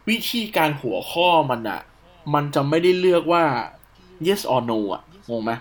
[0.09, 1.81] วิธีการหัวข้อมันอะ
[2.33, 3.43] มันจะไม่ได้เลือกว่า
[4.27, 5.51] yes or no อะงงไหม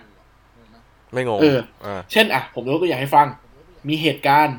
[1.13, 3.27] ไม่งงเอออ่าเช่นอะ ผมยกตัวอย่างให้ฟัง
[3.87, 4.57] มีเหตุการณ์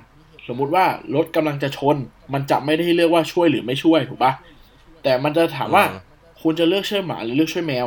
[0.48, 0.84] สมมุติว่า
[1.14, 1.96] รถกำลังจะชน
[2.34, 4.32] มันจะไม่ได้ให้เลือกว่าช่วยหรือไม่ช่วยถูกปะ
[5.06, 5.84] แต่มันจะถามว่า
[6.42, 7.86] คุณจะเลือกช่วยหมาหรือเลือกช่วยแมว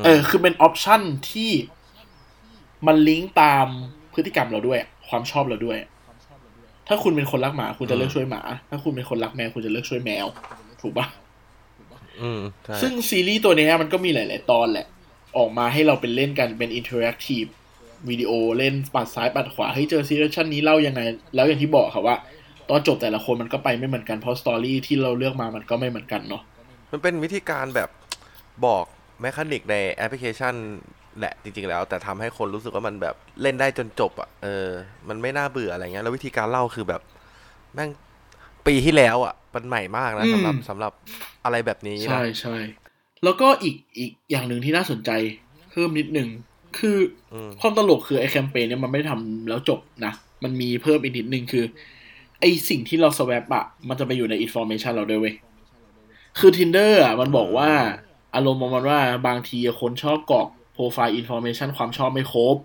[0.00, 1.50] มเออ คือเป็นออปชันที่
[2.86, 3.66] มันลิงก์ตาม
[4.14, 5.78] พฤติกรรมเราด้วย ความชอบเราด้วย
[6.88, 10.26] ถ้าคุณเป็นคนรักหมา คุณจะเลือกช่วยหมา ถ้าคุณเป็นคนรักแมวคุณจะเลือกช่วยแมว
[10.80, 11.06] ถูกปะ
[12.20, 14.86] อืมใช่ซึ่งซีรีส์ตัวเนี้ยมันก็มีหลาย ๆ ตอนแหละ
[15.36, 17.44] ออกมาให้เราเป็นเล่นกันเป็น interactive
[18.08, 21.00] วิดีโอเล่นปัดซ้ายปัดขวาเฮ้ยเจอ situation นี้เล่ายังไง
[21.34, 22.16] แล้วอย่างที่บอกค่ะว่า
[22.70, 26.42] ตอนจบแต่ละคนมันก็ไปไม่เหมือนกันเพราะ story ที่เราเลือกมามันก็ไม่เหมือนกันเนาะ
[26.92, 27.88] มันเป็นวิธีการแบบ
[28.66, 28.84] บอก
[29.20, 30.54] mechanic ในแอปพลิเคชัน
[31.18, 34.66] แหละจริงๆแล้ว แต่ทำให้คนรู้สึกว่ามันแบบเล่นได้จนจบอะเออ
[35.08, 37.02] มันไม่น่าเบื่ออะไรเงี้ยแล้ววิธีการเล่าคือแบบ
[37.74, 37.90] แม่ง
[38.66, 40.92] ปีที่แล้วอะมันใหม่มากนะสำหรับสำหรับ
[41.44, 42.56] อะไรแบบนี้นะใช่ใช่
[43.24, 45.10] แล้วก็อีกอีกอย่างหนึ่งที่น่าสนใจ
[45.70, 46.28] เพิ่มนิดหนึ่ง
[46.78, 46.98] คือ
[47.32, 50.12] อืมความตลกคือไอ้แคมเปญเนี่ยมันไม่ได้ทำแล้วจบนะ
[50.44, 51.64] มันมีเพิ่มอีกนิดหนึ่งคือ
[52.40, 55.34] ไอ้สิ่งที่เราสว a ปอะมันจะไปอยู่ในอินโฟ a t ชันเราด้วยเว้ย
[56.38, 57.70] คือ tinder อะมันบอกว่า
[58.34, 62.56] อารมณ์ประมาณว่าบางทีคนชอบกรอกโปรไฟล์อินโฟ a t ชันความชอบไม่ครบ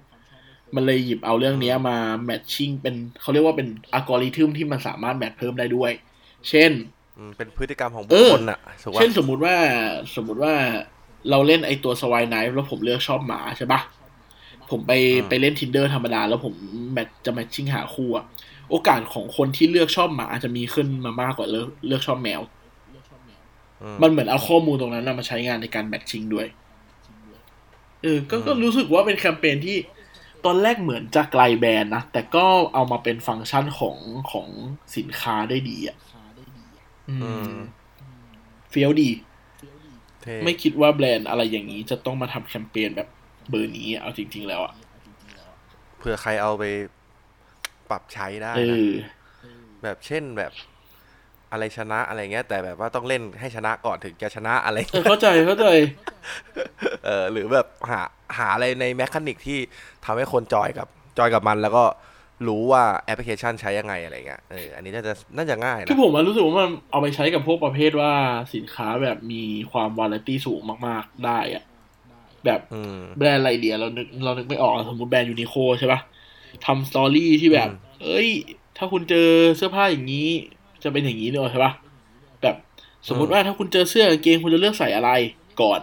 [0.75, 5.91] มันเลยหยิบเอาเรื่องเนี้ยมาแมทชิ่งเป็นเขาเรียกว่าเป็นอัลกอริทึมที่มันสามารถแมทเพิ่มได้ด้วย
[6.49, 6.71] เช่น
[7.17, 9.55] อืมเป็นพฤติกรรมของบุเอคอคลอะถูกว่าเช่นสมมุติว่า
[10.15, 10.53] สมมุติว่า
[11.29, 13.81] เราเล่นไอตัวสวายไนฟ์แล้วผมเลือกชอบหมาใช่ปะ
[14.69, 14.91] ผมไป
[15.29, 16.53] ไปเล่น tinder ธรรมดา แล้วผม
[16.91, 18.25] แมทจะแมทชิ่งหาคู่อะ
[18.71, 22.41] โอกาสของคนที่เลือกชอบหมาจะมีขึ้นมามากกว่าเลือกเลือกชอบแมว
[23.81, 26.47] อืมมันเหมือนเอาข้อมูลตรงนั้นนะมาใช้งานในการแมทชิ่งด้วย
[28.01, 29.77] เออ ก็ก็รู้สึกว่าเป็นแคมเปญที่
[30.45, 33.97] ตอนแรกเหมือนจะไกลแบรนด์นะ แต่ก็เอามาเป็นฟังก์ชันของ
[34.31, 34.47] ของ
[34.95, 35.97] สินค้าได้ดีอะ
[37.07, 37.81] อือืมม
[38.69, 39.09] เฟี้ยวดี
[40.21, 43.07] เท่ไม่คิดว่าแบรนด์อะไรอย่างนี้จะต้องมาทำแคมเปญแบบ
[43.49, 44.73] เบอร์นี้เอาจริง ๆ แล้วอะ
[45.97, 46.63] เผื่อใครเอาไป
[47.91, 48.91] ปรับใช้ได้เอนะอ
[49.83, 50.51] แบบเช่นแบบ
[51.51, 55.67] อะไรชนะอะไรเงี้ย แต่แบบว่าต้องเล่นให้ชนะก่อนถึงจะชนะอะไรเออเข้าใจเข้าใจ
[57.05, 58.01] เออหรือแบบหา
[58.37, 59.59] หาอะไรใน mechanic ที่
[60.05, 61.83] ทำให้คนจอยกับจอยกับมันแล้วก็
[62.47, 68.11] รู้ว่าแอปพลิเคชันใช้ยังไงอะไรเงี้ยเอออันนี้น่าจะน่าจะง่ายคือนะผมอะรู้สึกว่ามันเอาไปใช้กับพวกประเภทว่า
[68.55, 71.63] สินค้าแบบมีความวาไรตี้สูงมาก ๆ ได้อะ
[72.45, 75.99] แบบอืมแบรนด์อะไรเดียวเรานึกเรานึกไม่ออกอะสมมติแบรนด์ Uniqlo ใช่ปะ
[76.65, 78.29] ทำ story ที่แบบอืมเอ้ย
[78.77, 80.27] ถ้าคุณเจอเสื้อผ้าอย่างนี้
[80.83, 81.73] จะเป็นอย่างนี้เลยใช่ปะ
[82.41, 82.55] แบบ
[83.07, 85.09] สมมุติว่าถ้าคุณเจอเสื้อกางเกงคุณจะเลือกใส่อะไร
[85.61, 85.79] ก่อน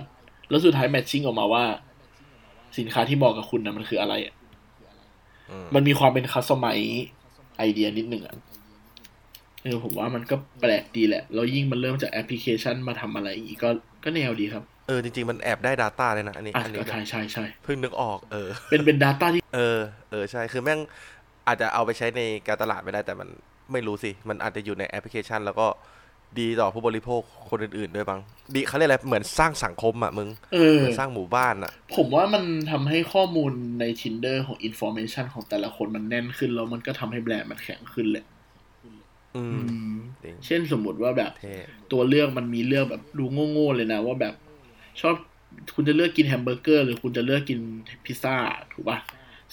[0.48, 1.64] แล้วสุดท้ายแมทชิ่งออกมาว่า
[2.78, 4.34] สินค้าที่เหมาะกับคุณนะมันคืออะไรอะ
[5.50, 6.66] อืมมันมีความเป็นคัสตอมไม
[7.58, 8.36] ไอเดียนิดหนึ่งอะ
[9.62, 13.70] เออผมว่ามันก็แปลกดีแหละ แล้วยิ่งมันเริ่มจากแอปพลิเคชันมาทำอะไรอีกก็
[14.04, 19.78] ก็แนวดีครับ เออจริงๆ มันแอบได้ Data เลยนะ อันนี้อะอันนี้ก็ใช่ใช่ใช่เพิ่งนึกออกเออ เป็นเป็น Data ที่ เออ
[20.10, 20.80] เออใช่คือแม่ง
[21.46, 23.28] อาจจะเอาไปใช้ในการตลาดไม่ได้แต่มัน
[23.72, 25.66] ไม่รู้สิ มันอาจจะอยู่ในแอปพลิเคชัน แล้วก็
[26.40, 27.20] ดีต่อผู้บริโภค
[27.50, 28.20] คนอื่นๆ ด้วยบ้าง
[28.54, 38.24] ดีเขาเรียกอะไรเหมือนสร้างสังคมอะมึงเออเหมือนสร้างหมู่บ้านอะ ผมว่ามันทำให้ข้อมูลใน Tinder ของ Information ของแต่ละคนมันแน่นขึ้น แล้วมันก็ทำให้แบรนด์มันแข็งขึ้นแหละ
[39.36, 41.54] อือืมมจริงเช่นสมมุติว่าแบบเท่
[41.92, 44.34] ตัวเลือกมันมีเลือกแบบดูโง่ๆเลยนะ ว่าแบบ
[45.00, 45.14] ชอบ
[45.74, 47.58] คุณจะเลือกกินแฮมเบอร์เกอร์ หรือคุณจะเลือกกิน
[48.04, 48.36] พิซซ่า
[48.72, 48.98] ถูกป่ะ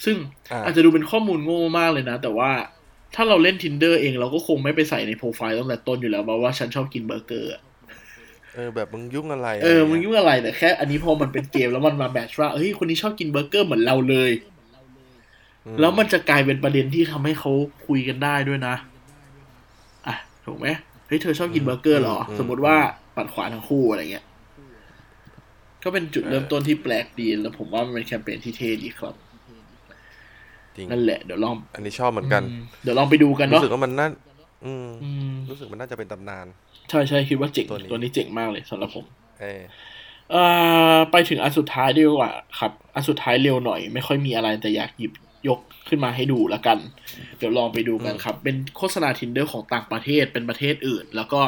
[0.04, 0.16] ซึ่ง
[0.50, 2.50] อะอาจจะดูเป็นข้อมูลโง่มากเลยนะ แต่ว่า
[3.14, 7.62] ถ้าเราเล่น tinder เองเราก็คงไม่ไปใส่ในโปรไฟล์ตั้งแต่ต้นอยู่แล้วว่าฉันชอบกินเบอร์เกอร์อะ
[8.54, 14.30] เออแบบมึงยุ่งอะไร เออมึงะไรยุ่งอะไรแต่แค่อันนี้พอมันเป็นเกมแล้วมันมา match ว่าเฮ้ยคนนี้ชอบกินเบอร์เกอร์เหมือนเราเลย
[15.66, 17.50] อืแล้วมันจะกลายเป็นประเด็นที่ทำให้เขา
[17.86, 18.74] คุยกันได้ด้วยนะ
[20.06, 20.66] อะถูกไหม
[21.06, 22.76] เฮ้ยเธอชอบกินเบอร์เกอร์เหรอ สมมติว่า
[23.16, 24.24] ปัดขวาทั้งคู่อะไรเงี้ย
[25.86, 29.14] ก็เป็นจุดเริ่มต้นที่แปลกดี แล้วผมว่ามันเป็นแคมเปญที่เท่ดีครับ
[30.76, 34.08] จริงนั่นแหละเดี๋ยวลอง อันนี้ชอบเหมือนกันอืมเดี๋ยวลองไปดูกันเนาะรู้สึกว่ามันน่า
[34.64, 36.46] อืมอืมรู้สึกมันน่าจะเป็นตำนาน
[36.90, 39.04] ใช่ใช่คิดว่าเจ๋งตัวนี้ตัวนี้เจ๋งมากเลยสำหรับผม
[39.40, 39.62] เออ
[40.30, 40.42] เอ่
[40.94, 45.12] อไปถึงอันสุดท้ายดีกว่าครับ อันสุดท้ายเร็วหน่อย ไม่ค่อยมีอะไรแต่อยากหยิบ
[45.48, 46.78] ยกขึ้นมาให้ดูละกัน
[47.38, 51.40] เดี๋ยวลองไปดูกันครับ เป็นโฆษณา tinder ของต่างประเทศเป็นประเทศอื่น แล้วก็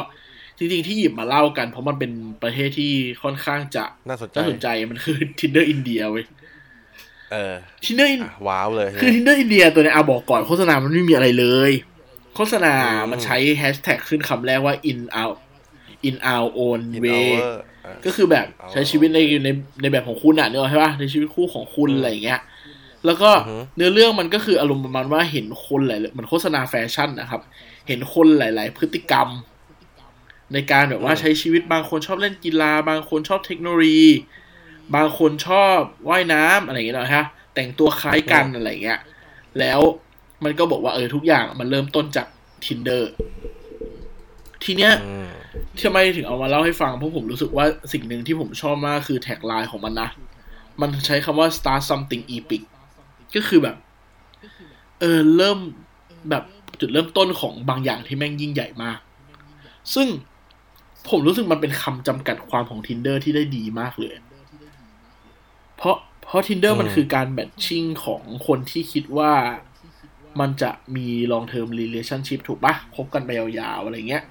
[0.59, 2.11] จริงๆที่หยิบมาเล่ากัน เพราะมันเป็น
[2.43, 2.91] ประเทศที่
[3.23, 6.25] ค่อนข้างจะน่าสนใจน่าสนใจมันคือ tinder อินเดียเว้ย
[7.31, 11.71] เออ tinder อะว้าวเลย คือ tinder อินเดียตัวเนี้ยเอาบอกก่อนโฆษณามันไม่มีอะไรเลย
[12.35, 15.35] โฆษณาอืมมันใช้แฮชแท็กขึ้นคำแรกว่า in our
[16.07, 17.61] in our own อิน way เวอร์
[18.05, 19.49] ก็คือแบบเอาใช้ชีวิตในใน
[19.81, 22.41] ในแบบของคุณอะเนกอะใช่ปะในชีวิตคู่ของคุณอืมอะไรอย่างเงี้ย
[23.05, 27.41] แล้วก็อือฮึเนื้อเรื่องมันก็คืออารมณ์ประมาณว่าเห็นคนหลายเหมือนโฆษณาแฟชั่นนะครับ
[27.87, 29.27] เห็นคนหลาย ๆ พฤติกรรม
[30.53, 34.09] ในการแบบว่าใช้ชีวิตบางคนชอบเล่นกีฬา บางคนชอบเทคโนโลยี
[34.95, 38.99] บางคนชอบว่ายน้ำอะไรอย่างเงี้ยนะฮะ แต่งตัวคล้ายกันอะไรอย่างเงี้ย
[39.59, 39.79] แล้ว
[40.43, 42.27] มันก็บอกว่าเออทุกอย่างมันเริ่มต้นจาก
[42.65, 43.03] tinder
[44.63, 45.29] ทีเนี้ยอืม
[45.81, 50.09] ทำไมถึงเอามาเล่าให้ฟังเพราะผมรู้สึกว่าสิ่งหนึ่งที่ผมชอบมากคือแท็กไลน์ของมันนะ
[50.81, 52.61] มันใช้คำว่า start something epic
[53.35, 53.75] ก็คือแบบ
[54.99, 55.57] เออเริ่ม
[56.29, 56.43] แบบ
[56.79, 58.99] จุดเริ่มต้นของบางอย่างที่แม่งยิ่งใหญ่มาก
[59.93, 60.07] ซึ่ง
[61.09, 64.15] ผมรู้สึกมันเป็นคำจำกัดความของ tinder ที่ได้ดีมากเลย
[65.77, 69.33] เพราะเพราะ tinder มันคือการแมทชิ่งของคนที่คิดว่า
[70.39, 74.23] มันจะมี long term relationship ถูกปะคบกันไปยาวๆ อะไรเงี้ย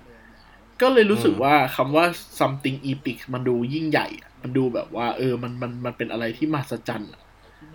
[0.81, 2.05] ก็เลยรู้สึกว่าคำว่า
[2.41, 7.23] something epic มันดูยิ่งใหญ่อะมันดูแบบว่า เออ มันมันมันเป็นอะไรที่มหัศจรรย์อะ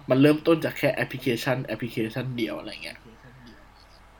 [0.09, 2.97] มันเริ่มต้นจากแค่แอปพลิเคชันแอปพลิเคชันเดียวอะไรเงี้ย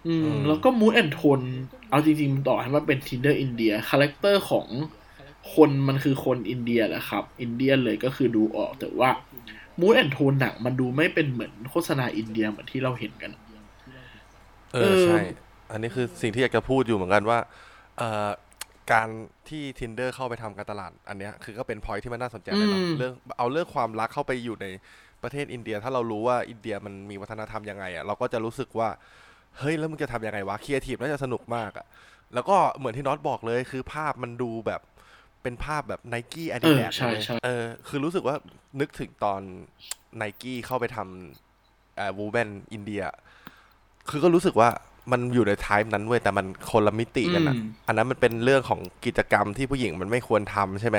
[0.08, 1.46] อืม แล้วก็ mood and tone
[1.90, 4.68] เอาจริงๆต่อให้มันเป็น tinder อินเดีย character ของ
[5.56, 9.10] คนมันคือคนอินเดียแหละครับ อินเดียเลยก็คือดูออกแต่ว่า
[9.80, 13.32] mood and tone หนังมันดูไม่เป็นเหมือนโฆษณาอินเดียเหมือนที่เราเห็นกัน
[14.74, 15.20] เอเอออใช่
[15.72, 17.40] อันนี้คือสิ่งที่อยากจะพูดอยู่เหมือนกันว่า
[17.98, 18.30] เอ่อ
[18.94, 19.10] การ
[19.50, 24.68] ที่ tinder เข้าไปทำการตลาด อันเนี้ยคือก็เป็นพอยที่มันน่าสนใจเลยเนาะอืมเรื่องเอาเรื่องความรักเข้าไปอยู่ใน
[25.24, 28.90] ประเทศอินเดีย ถ้าเรารู้ว่าอินเดียมันมีวัฒนธรรมยังไงอะเราก็จะรู้สึกว่า
[29.60, 31.86] เฮ้ยแล้วมึงจะทำยังไงวะครีเอทีฟน่าจะสนุกมากอะ
[32.34, 34.82] แล้วก็เหมือนที่น็อตบอกเลยคือภาพมันดูแบบ
[35.44, 38.36] เป็นภาพแบบ Nike Adidas ใช่ใช่เออคือรู้สึกว่า
[38.80, 39.42] นึกถึงตอน
[40.18, 43.04] ไนกี้เข้าไปทำเอ่อ woman อินเดีย
[44.10, 44.70] คือก็รู้สึกว่า
[45.12, 50.98] มันอยู่ใน type นั้นเว้ยแต่มันคนละมิติกันอะอืมอันนั้นมันเป็นเรื่องของกิจกรรมที่ผู้หญิงมันไม่ควรทำใช่ไหม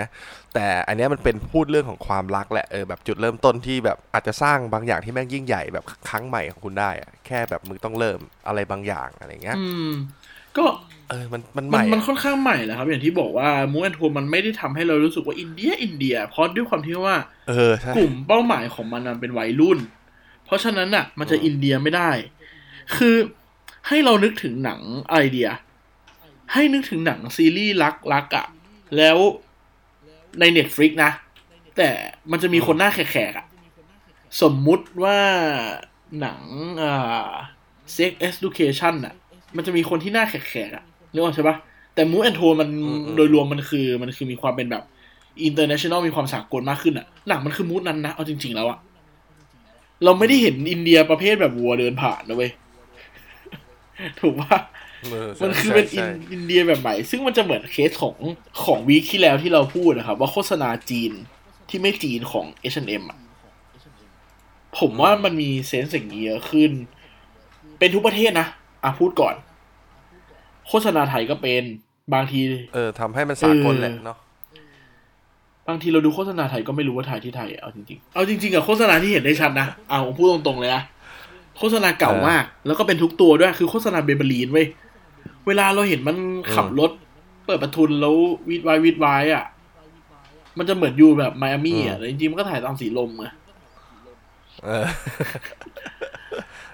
[0.55, 9.91] แต่อันเนี้ยมันเป็นพูดเรื่องของความรักแหละเออแบบจุดเริ่มต้นที่แบบอาจจะสร้างบางอย่างที่แม่งยิ่งใหญ่แบบครั้งใหม่ของคุณได้อะแค่แบบมึงต้องเริ่มอะไรบางอย่างอะไรเงี้ยอืม
[10.59, 10.65] ก็
[11.11, 17.17] เออมันมันใหมันม่มันอะค่อนข้างใหม่แหละครับ อย่างที่บอกว่ามูแอนทัวมันไม่ได้ทำให้เรารู้สึกว่าอินเดียอินเดีย เพราะด้วยความที่ว่า
[17.49, 19.79] เออใช่กลุ่มเป้าหมายของมันนะเป็นวัยรุ่น
[20.45, 22.11] เพราะฉะนั้นอะ มันจะอินเดียไม่ได้
[22.97, 23.17] คือ
[23.89, 25.51] ให้เรานึกถึงหนังอะไรเดีย
[26.53, 28.47] ให้นึกถึงหนังซีรีส์รักรักอะ
[28.97, 29.19] แล้ว
[30.41, 31.11] ใน Netflix นะ
[31.77, 31.89] แต่
[32.31, 33.47] มันจะมีคนหน้าแขกๆอะ
[34.43, 35.19] สมมุติว่า
[36.21, 36.41] หนัง
[36.83, 37.31] อ่า
[37.97, 39.15] Sex Education อะ
[39.57, 40.35] มันจะมีคนที่หน้าแข
[40.69, 41.57] กๆอะนึกออกใช่ปะ
[41.95, 42.69] แต่ mood and tone มัน
[43.17, 44.85] โดยรวมมันคือมันคือมีความเป็นแบบ
[45.49, 48.79] international มีความสากลมากขึ้นอะหนังมันคือ mood นั้นนะ เอาจริง ๆ แล้วอะ
[50.05, 52.51] เราไม่ได้เห็นอินเดียประเภทแบบวัวเดินผ่านนะเว้ย
[54.21, 54.59] ถูกปะ
[55.01, 58.17] เออใช่มันคือเป็นอิใช่นใช่อินเดียแบบใหม่ ซึ่งมันจะเหมือนเคสของ
[58.65, 61.13] ของวีคที่แล้วที่เราพูดนะครับ ว่าโฆษณาจีน
[61.69, 63.19] ที่ไม่จีนของ H&M อะ
[64.79, 66.71] ผมว่ามันมีเซนส์อย่างนี้เยอะขึ้น
[67.79, 68.47] เป็นทุกประเทศนะ
[68.85, 69.35] อะพูดก่อน
[70.69, 71.63] โฆษณาไทยก็เป็น
[72.15, 72.41] บางที
[72.73, 74.19] เออทำให้มันสากลแหละเนาะ
[75.69, 80.83] บางทีเราดูโฆษณาไทยก็ไม่รู้ว่าถ่ายที่ไทยเอาจริงๆ เอาจริงๆอะโฆษณาที่เห็นได้ชัดนะ เอาผมพูดตรงๆเลยนะ
[81.59, 84.67] โฆษณาเก่ามาก แล้วก็เป็นทุกตัวด้วย คือโฆษณา Burberry เว้ย
[85.47, 86.17] เวลาเราเห็นมัน
[86.55, 86.91] ขับรถ
[87.47, 88.17] เปิดประทุนแล้ว
[88.49, 89.45] วี้ดว้ายวี้ดว้ายอะ
[90.59, 93.33] มันจะเหมือนอยู่แบบไมอามี่อะแต่จริงๆ มันก็ถ่ายตามสีลมอะ
[94.65, 94.87] เออ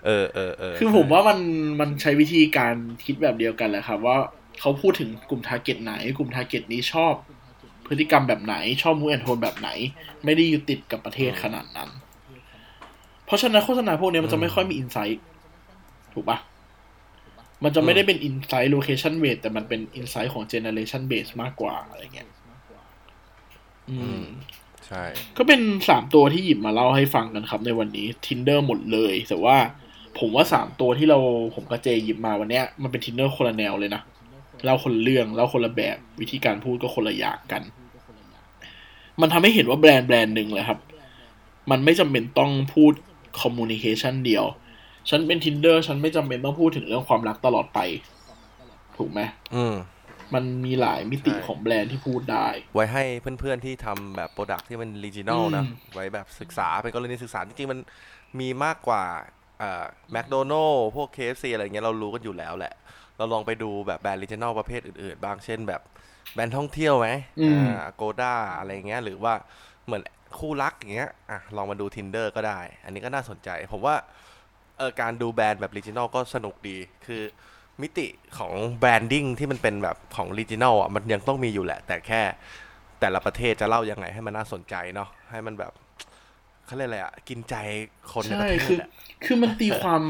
[0.05, 1.39] เออเออเออ คือผมว่ามัน
[1.81, 4.17] มันใช้วิธีการคิดแบบเดียวกันแหละครับ ว่า
[4.61, 7.15] เขาพูดถึงกลุ่ม target ไหน กลุ่ม target นี้ชอบ
[7.87, 9.69] พฤติกรรมแบบไหน ชอบ mood and tone แบบไหน
[10.25, 11.91] ไม่ได้ยึดติดกับประเทศขนาดนั้น
[13.31, 15.23] เพราะฉะนั้นโฆษณาพวกเนี้ยมันจะไม่ค่อยมี insight
[16.15, 16.39] ถูกปะ
[17.65, 22.29] มันจะไม่ได้เป็น insight location based แต่มันเป็น insight ของ generation based มากกว่าอะไรเงี้ย
[23.91, 24.23] อืม
[24.87, 25.03] ใช่
[25.37, 29.57] ก็เป็นสามตัวที่หยิบมาเล่าให้ฟังกันครับในวันนี้ Tinder หมดเลย แต่ว่า
[30.19, 31.19] ผมว่าสามตัวที่เรา
[31.55, 34.03] ผมกับเจหยิบมาวันเนี้ย มันเป็น Tinder คนละแนวเลยนะ
[34.65, 37.63] เล่าคนละเรื่องเล่าคนละแบบ วิธีการพูดก็คนละอย่างกัน
[39.21, 40.81] มันทำให้เห็นว่าแบรนด์แบรนด์หนึ่งเลยครับ
[41.71, 42.93] มันไม่จำเป็นต้องพูด
[43.43, 44.45] communication เดียว
[45.11, 47.79] ฉันเป็น Tinder ฉันไม่จำเป็นต้องพูดถึงเรื่องความรักตลอดไป
[48.97, 49.21] ถูกไหม
[49.55, 49.77] อืม
[50.35, 53.05] มันมีหลายมิติใช่ของแบรนด์ที่พูดได้ ไว้ให้
[53.41, 57.79] เพื่อนๆที่ทำแบบ product ที่มัน regional นะอืมไว้แบบศึกษาเป็นกรณีศึกษาจริงๆมัน
[58.41, 59.03] มีมากกว่า
[59.59, 62.75] เอ่อแมคโดนัลพวก KFC อะไรเงี้ยเรารู้กันอยู่แล้วแหละ
[63.17, 65.81] เราลองไปดูแบบแบรนด์ regional ประเภทอื่นๆ บ้างเช่นแบบ
[66.35, 67.09] แบรนด์ท่องเที่ยวไหม
[67.41, 69.35] อืม Agoda อะไรเงี้ยหรือว่า
[69.87, 70.03] เหมือน
[70.39, 73.95] คู่รักอย่างเงี้ยอะลองมาดู Tinder ก็ได้ อันนี้ก็น่าสนใจ ผมว่า
[74.79, 77.23] เออการดูแบรนด์แบบ regional ก็สนุกดี คือ
[77.83, 78.07] มิติ
[78.39, 82.23] ของ branding ที่มันเป็นแบบของ regional อะมันยังต้องมีอยู่แหละ แต่แค่
[83.01, 85.73] แต่ละประเทศจะเล่ายังไงให้มันน่าสนใจเนาะให้มันแบบ
[86.67, 87.55] เขาเรียกอะไรอะกินใจ
[88.13, 88.91] คนในประเทศอะใช่คือ
[89.25, 90.03] คือมันตีความ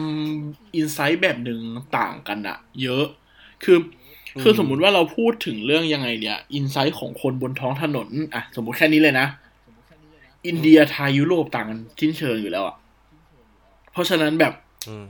[0.75, 1.61] insight แบบหนึ่ง
[1.99, 3.05] ต่างกันอะเยอะ
[3.65, 3.79] คือ
[4.41, 9.27] คือสมมุติว่าเราพูดถึงเรื่องยังไงเนี่ยอินไซต์ของคนบนท้องถนนอะสมมุติแค่นี้เลยนะ
[10.47, 12.77] อินเดียไทยยุโรปต่างกันชิ้นเชิงอยู่แล้วอะ
[13.93, 14.53] เพราะฉะนั้นแบบ
[14.89, 15.05] อืม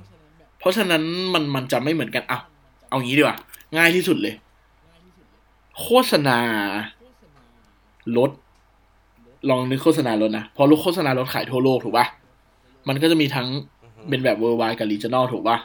[0.59, 1.03] เพราะฉะนั้น
[1.35, 2.39] มันมันจะไม่เหมือนกันอะ
[2.89, 3.39] เอางี้ดีกว่า
[3.77, 4.35] ง่ายที่สุดเลย
[5.81, 6.39] โฆษณา
[8.17, 8.31] รถ
[9.51, 12.07] ลองนึกโฆษณารถนะ พอรู้โฆษณารถขายทั่วโลกถูกปะ
[12.89, 13.49] มันก็จะมีทั้ง
[14.09, 15.57] เป็นแบบเวอร์ไวกับรีเจนอลถูกปะ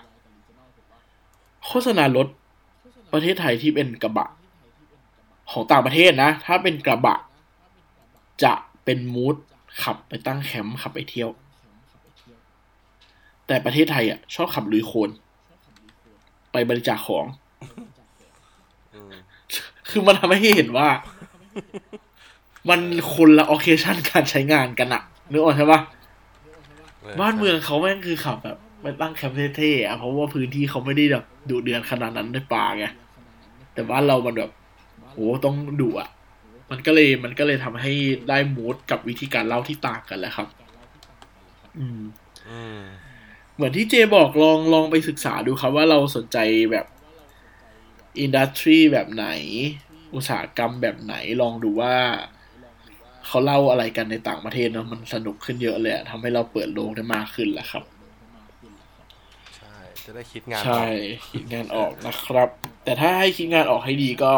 [1.65, 2.27] โฆษณารถ
[3.13, 4.29] ประเทศไทยที่เป็นกระบะ
[5.51, 7.17] ของต่างประเทศนะ ถ้าเป็นกระบะ
[8.43, 8.53] จะ
[8.85, 9.35] เป็นมูด
[9.83, 11.29] ขับไปตั้งแคมป์ขับไปเที่ยว
[13.47, 15.09] แต่ประเทศไทยอะ ชอบขับลุยโคลน
[16.51, 17.25] ไปบริจาคของ
[18.93, 19.13] อืม
[19.89, 20.87] คือมันทำให้เห็นว่า
[22.69, 22.79] มัน
[23.13, 25.79] คนละ occasion การใช้งานกันอะนึกออกใช่ปะ
[27.21, 32.85] บ้านเมืองเขาแม่งคือขับแบบไปตั้งแคมป์เท่ๆอะเพราะว่าพื้นที่เขาไม่ได้แบบดุเดือดขนาดนั้นด้วยป่าไง
[33.73, 34.51] แต่บ้านเรามันแบบ
[35.09, 36.09] โหต้องดุอะ
[36.71, 37.91] มันก็เลยมันก็เลยทำให้
[38.29, 40.47] ได้ mood กับวิธีการเล่าที่ต่างกันแหละครับ
[41.77, 42.01] อืม
[42.49, 42.81] อืม
[43.55, 46.37] เหมือนที่เจบอกลองลองไปศึกษาดูครับว่าเราสนใจ
[46.71, 46.85] แบบ
[48.19, 49.27] industry แบบไหน
[50.13, 51.95] อุตสาหกรรมแบบไหนลองดูว่า
[53.25, 57.83] เขาเล่าอะไรกันในต่างประเทศเนาะมันสนุกขึ้นเยอะเลยอะทำให้เราเปิดโลกได้มากขึ้นแหละครับ
[59.57, 60.89] ใช่ จะได้คิดงานใช่ออก
[61.31, 62.49] คิดงานออกนะครับ
[62.83, 64.33] แต่ถ้าให้คิดงานออกให้ดีก็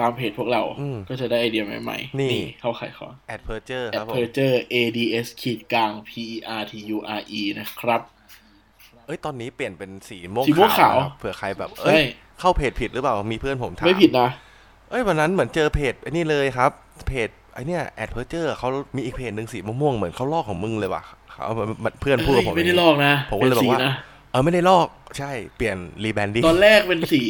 [0.00, 2.30] ตามเพจพวกเราอืมก็จะได้ไอเดียใหม่ๆ นี่
[2.60, 4.82] เข้าขายของ Adpertureครับผม a d p e r t u r e
[5.16, 6.24] ads ขีดกลาง p e
[6.60, 8.00] r t u r e นะครับ
[9.06, 12.04] เอ้ยตอนนี้เปลี่ยนเป็นสีม่วงสีม่วงขาวนะครับเผื่อใครแบบใช่เอ้ย
[12.40, 14.28] เข้าเพจผิดหรือเปล่า มีเพื่อนผมถามไม่ผิดนะ
[14.90, 16.70] เอ้ยวันนั้นเหมือนเจอเพจไอ้นี่เลยครับ
[17.08, 21.44] เพจไอ้เนี่ย Adperture เขามีอีกเพจหนึ่งสีม่วงๆเหมือนเขาลอกของมึงเลยว่ะเขา
[22.00, 23.92] เพื่อนพูดกับผมอย่างนี้ไม่ได้ลอกนะผมก็เลยบอกว่าเป็นสีนะ
[24.30, 24.88] เออไม่ได้ลอก
[25.18, 27.24] ใช่เปลี่ยน rebranding ตอนแรกเป็นสี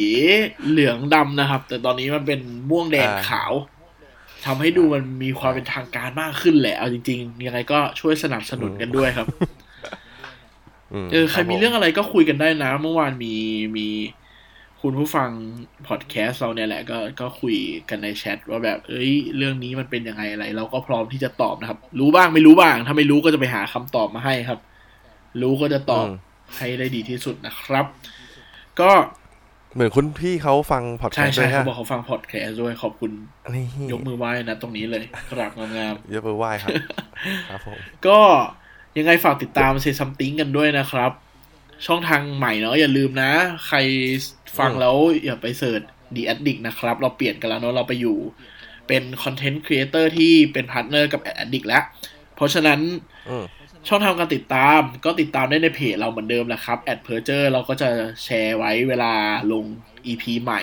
[0.69, 3.53] เหลืองดำนะครับ แต่ตอนนี้มันเป็นม่วงแดงอ่าขาว
[4.45, 9.27] ทำให้ดูมันมีความเป็นทางการมากขึ้นแหละเอาจริง ๆ ยังไงก็ช่วยสนับสนุนกันด้วยครับ
[11.05, 13.35] มเออใครมีเรื่องอะไรก็คุยกันได้นะ เมื่อวานมี
[13.77, 13.87] มี
[14.81, 15.29] คุณผู้ฟัง
[15.87, 17.55] พอดแคสต์เราเนี่ยแหละก็ก็คุย
[17.89, 24.59] กันในแชทว่าแบบ เอ้ย เรื่องนี้มันเป็นยังไงอะไร เราก็พร้อมที่จะตอบนะครับ รู้บ้างไม่รู้บ้าง ถ้าไม่รู้ก็จะไปหาคำตอบมาให้ครับ
[25.41, 27.85] รู้ก็จะตอบอืม ให้ได้ดีที่สุดนะครับ
[28.79, 28.91] ก็
[29.73, 33.11] เหมือนคุณพี่เขาฟังพอดแคใช่สต์ด้ใช่วยเขาฮะบอกเขาฟังพอดแคสต์ด้วยขอบคุณ
[33.55, 36.71] นี่ยกมือไหว้นะตรงนี้เลยกราบงามยกมือไหว้ครับ
[37.49, 38.19] ครับผมๆก็
[38.97, 41.11] ยังไงฝากติดตาม Say Something กันด้วยนะครับ
[41.85, 43.31] ช่องทางใหม่เนาะอย่าลืมนะ
[43.67, 43.77] ใคร
[44.57, 45.81] ฟังอืมแล้วอย่าไป search
[46.15, 48.17] The Addict นะครับ เราเปลี่ยนกันแล้วเนาะเราไปอยู่
[48.87, 51.83] เป็น content creator ที่เป็น partner กับ Addict แล้ว
[52.35, 52.79] เพราะฉะนั้น
[53.29, 53.45] อืม
[53.87, 57.89] ช่องทางการติดตามก็ติดตามได้ในเพจเราเหมือนเดิมแหละครับ a d p e r t u r e เราก็จะ
[58.23, 59.13] แชร์ไว้เวลา
[59.51, 59.65] ลง
[60.07, 60.61] EP ใหม่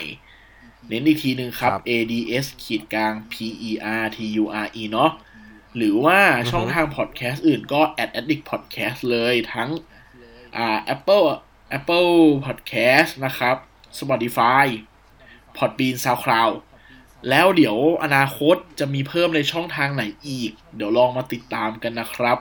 [0.89, 3.35] เน้นอีกทีหนึ่งครับครับ ads ขีดกลาง p
[3.69, 3.71] e
[4.03, 5.11] r t u r e เนาะ
[5.77, 9.71] หรือว่าช่องทางพอดแคสต์อื่นก็ ad addict podcast เลยทั้ง
[10.57, 11.27] อ่า Apple
[11.79, 12.15] Apple
[12.47, 13.57] Podcast นะครับ
[13.99, 14.67] Spotify
[15.57, 16.55] Podbean SoundCloud
[17.29, 22.39] แล้วเดี๋ยวอนาคตจะมีเพิ่มในช่องทางไหนอีก เดี๋ยวลองมาติดตามกันนะครับ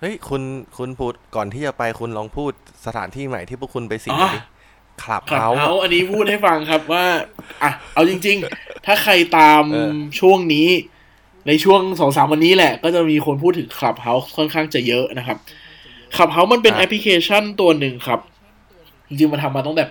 [0.00, 0.42] เฮ้ยคุณ
[0.78, 2.52] คุณพูดก่อนที่จะไปคุณลองพูด
[2.86, 4.40] สถานที่ใหม่ที่พวกคุณไปสิงอ๋อดิ
[5.02, 7.04] คลับ Clubhouse เอาอันนี้พูดให้ฟังครับว่า
[7.62, 10.68] อะเอาจริง ๆ ถ้าใครตามเออช่วงนี้
[11.48, 15.38] ในช่วงสองสามวันนี้แหละ ก็จะมีคนพูดถึง Clubhouse ค่อนข้างจะเยอะนะครับ
[16.14, 18.20] Clubhouse มันเป็นแอปพลิเคชันตัวหนึ่งครับ
[19.08, 19.84] จริงๆมันทำมาตั้งแต่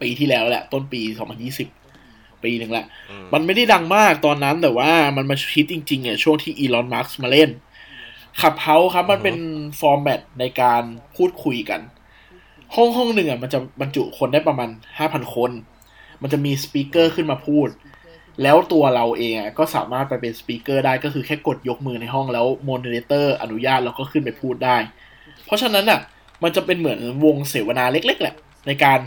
[0.00, 1.00] ปีที่แล้วแหละ ต้นปี
[1.72, 7.50] 2020ปีหนึ่งแหละอืมมันไม่ได้ดังมากตอนนั้นแต่ว่ามันมาฮิตจริงๆอะช่วงที่อีลอนมัสก์มาเล่น
[8.40, 9.36] Clubhouse ครับ มันเป็น
[9.80, 10.82] format ในการ
[11.16, 11.80] พูดคุยกัน
[12.74, 14.68] ห้องห้องหนึ่งอะมันจะบรรจุคนได้ประมาณ
[14.98, 15.50] ห้าพันคน
[16.22, 17.68] มันจะมี speaker ขึ้นมาพูด
[18.42, 24.76] แล้วตัวเราเองอะก็สามารถไปเป็น speaker ได้ก็คือแค่กดยกมือในห้องแล้ว moderator อนุญาตแล้วก็ขึ้นไปพูดได้
[25.44, 26.00] เพราะฉะนั้นอะ
[26.42, 28.34] มันจะเป็นเหมือนวงเสวนาเล็ก ๆ แหละ
[28.66, 28.98] ในการ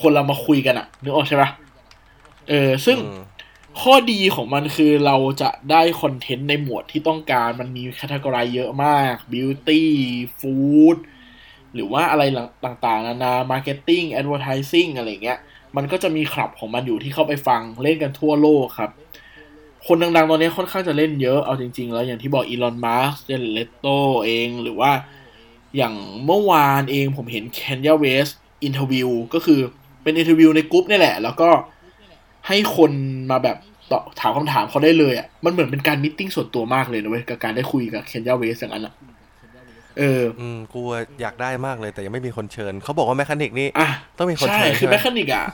[0.00, 1.50] คนเรามาคุยกันอะนึกออกใช่ปะ
[2.48, 3.22] เออซึ่งอืม
[3.82, 9.82] ข้อดีของมันคือเราจะได้ content ในหมวดที่ต้องการมันมี category เยอะมาก beauty
[10.38, 10.96] food
[11.74, 12.22] หรือว่าอะไร
[12.64, 15.38] ต่างๆ นานา marketing advertising อะไรเงี้ย
[15.76, 18.90] มันก็จะมีคลับของมันอยู่ที่เข้าไปฟังเล่นกันทั่วโลกครับ
[19.86, 23.86] คนดังๆ ตอนนี้ค่อนข้างจะเล่นเยอะ เอาจริง ๆ แล้วอย่างที่บอกอีลอนมัสก์ Jared Leto
[24.24, 24.92] เอง หรือว่า
[25.76, 25.94] อย่าง
[26.26, 28.28] เมื่อวานเองผมเห็น Kanye West
[28.64, 29.60] interview ก็คือ
[30.02, 31.48] เป็น interview ในกรุ๊ปนี่แหละ แล้วก็
[32.48, 32.92] ให้คน
[33.30, 33.56] มาแบบ
[33.90, 38.94] ตอบถามคำถามเขาได้เลยอะมันเหมือนเป็นการ meeting ส่วนตัวมากเลยนะเว้ยกับการได้คุยกับ Kanye West อย่างนั้นอะ
[39.98, 40.80] เอออืมกู
[41.20, 45.44] อยากได้มากเลยแต่ยังไม่มีคนเชิญ เขาบอกว่า mechanic นี่อะต้องมีคนใช่เชิญคือใช่ไหแม mechanic อะ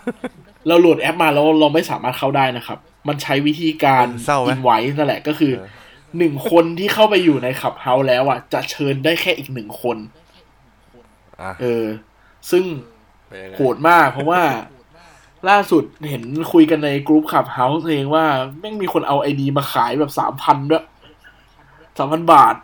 [0.66, 2.78] เราโหลดแอปมาแล้วเราไม่สามารถเข้าได้นะครับ
[3.09, 5.68] มันใช้วิธีการเศร้าไหมอินไว้นั่นแหละก็คือเออ
[6.18, 9.96] หนึ่งคนที่เข้าไปอยู่ในขับเฮาแล้วอะ จะเชิญได้แค่อีกหนึ่งคน
[11.42, 11.85] อะเออ
[12.50, 12.64] ซึ่ง
[13.28, 14.42] เป็นยังไงโหดมากเพราะว่า
[15.48, 18.24] ล่าสุดเห็นคุยกันในกรุ๊ป Clubhouse เองว่า
[18.61, 20.85] แม่งมีคนเอา ID มาขายแบบสามพันด้วย
[21.98, 22.54] สามพันบาท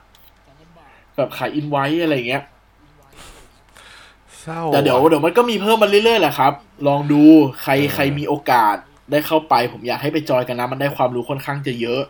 [1.16, 2.42] แบบขายอินไว้อะไรอย่างเงี้ย
[4.42, 6.52] เศร้าแต่เดี๋ยวว่ะเดี๋ยวมันก็มีเพิ่มมาเรื่อยๆแหละครับ
[6.88, 7.22] ลองดู
[7.62, 8.76] ใครเออใครมีโอกาส
[9.10, 12.02] ได้เข้าไป ผมอยากให้ไปจอยกันนะ มันได้ความรู้ค่อนข้างจะเยอะ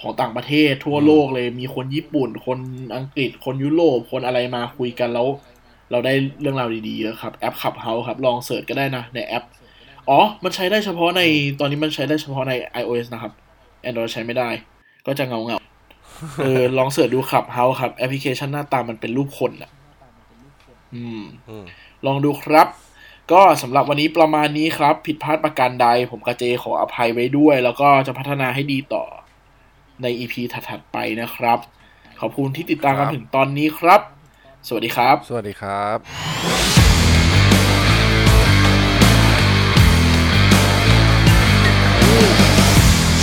[0.00, 2.58] ของต่างประเทศทั่วโลกเลยมีคนญี่ปุ่น คน
[2.96, 5.26] อังกฤษ คนยุโรปคนอะไรมาคุยกันแล้ว
[5.90, 9.44] เราได้เรื่องราวดีๆเยอะครับ แอป Clubhouse ครับ ลอง search ก็ได้นะ ในแอป
[10.10, 11.22] อ๋อ มันใช้ได้เฉพาะใน
[11.60, 13.32] ตอนนี้มันใช้ได้เฉพาะใน iOS นะครับ
[13.88, 14.50] Android ใช้ไม่ได้
[15.06, 19.70] ก็จะเหงาเหงาๆเออ ลอง search ดู Clubhouse ครับ แอปพลิเคชันหน้าตามันเป็นรูปคนอะ
[20.94, 21.64] อืมอืม
[22.06, 22.68] ลองดูครับ
[23.32, 29.04] ก็สำหรับวันนี้ประมาณนี้ครับ ผิดพลาดประการใด ผมกับเจขออภัยไว้ด้วย แล้วก็จะพัฒนาให้ดีต่อ
[30.02, 31.58] ใน EP ถัดๆไปนะครับ
[32.20, 34.00] ขอบคุณที่ติดตามกันครับถึงตอนนี้ครับ
[34.68, 36.85] สวัสดีครับ สวัสดีครับ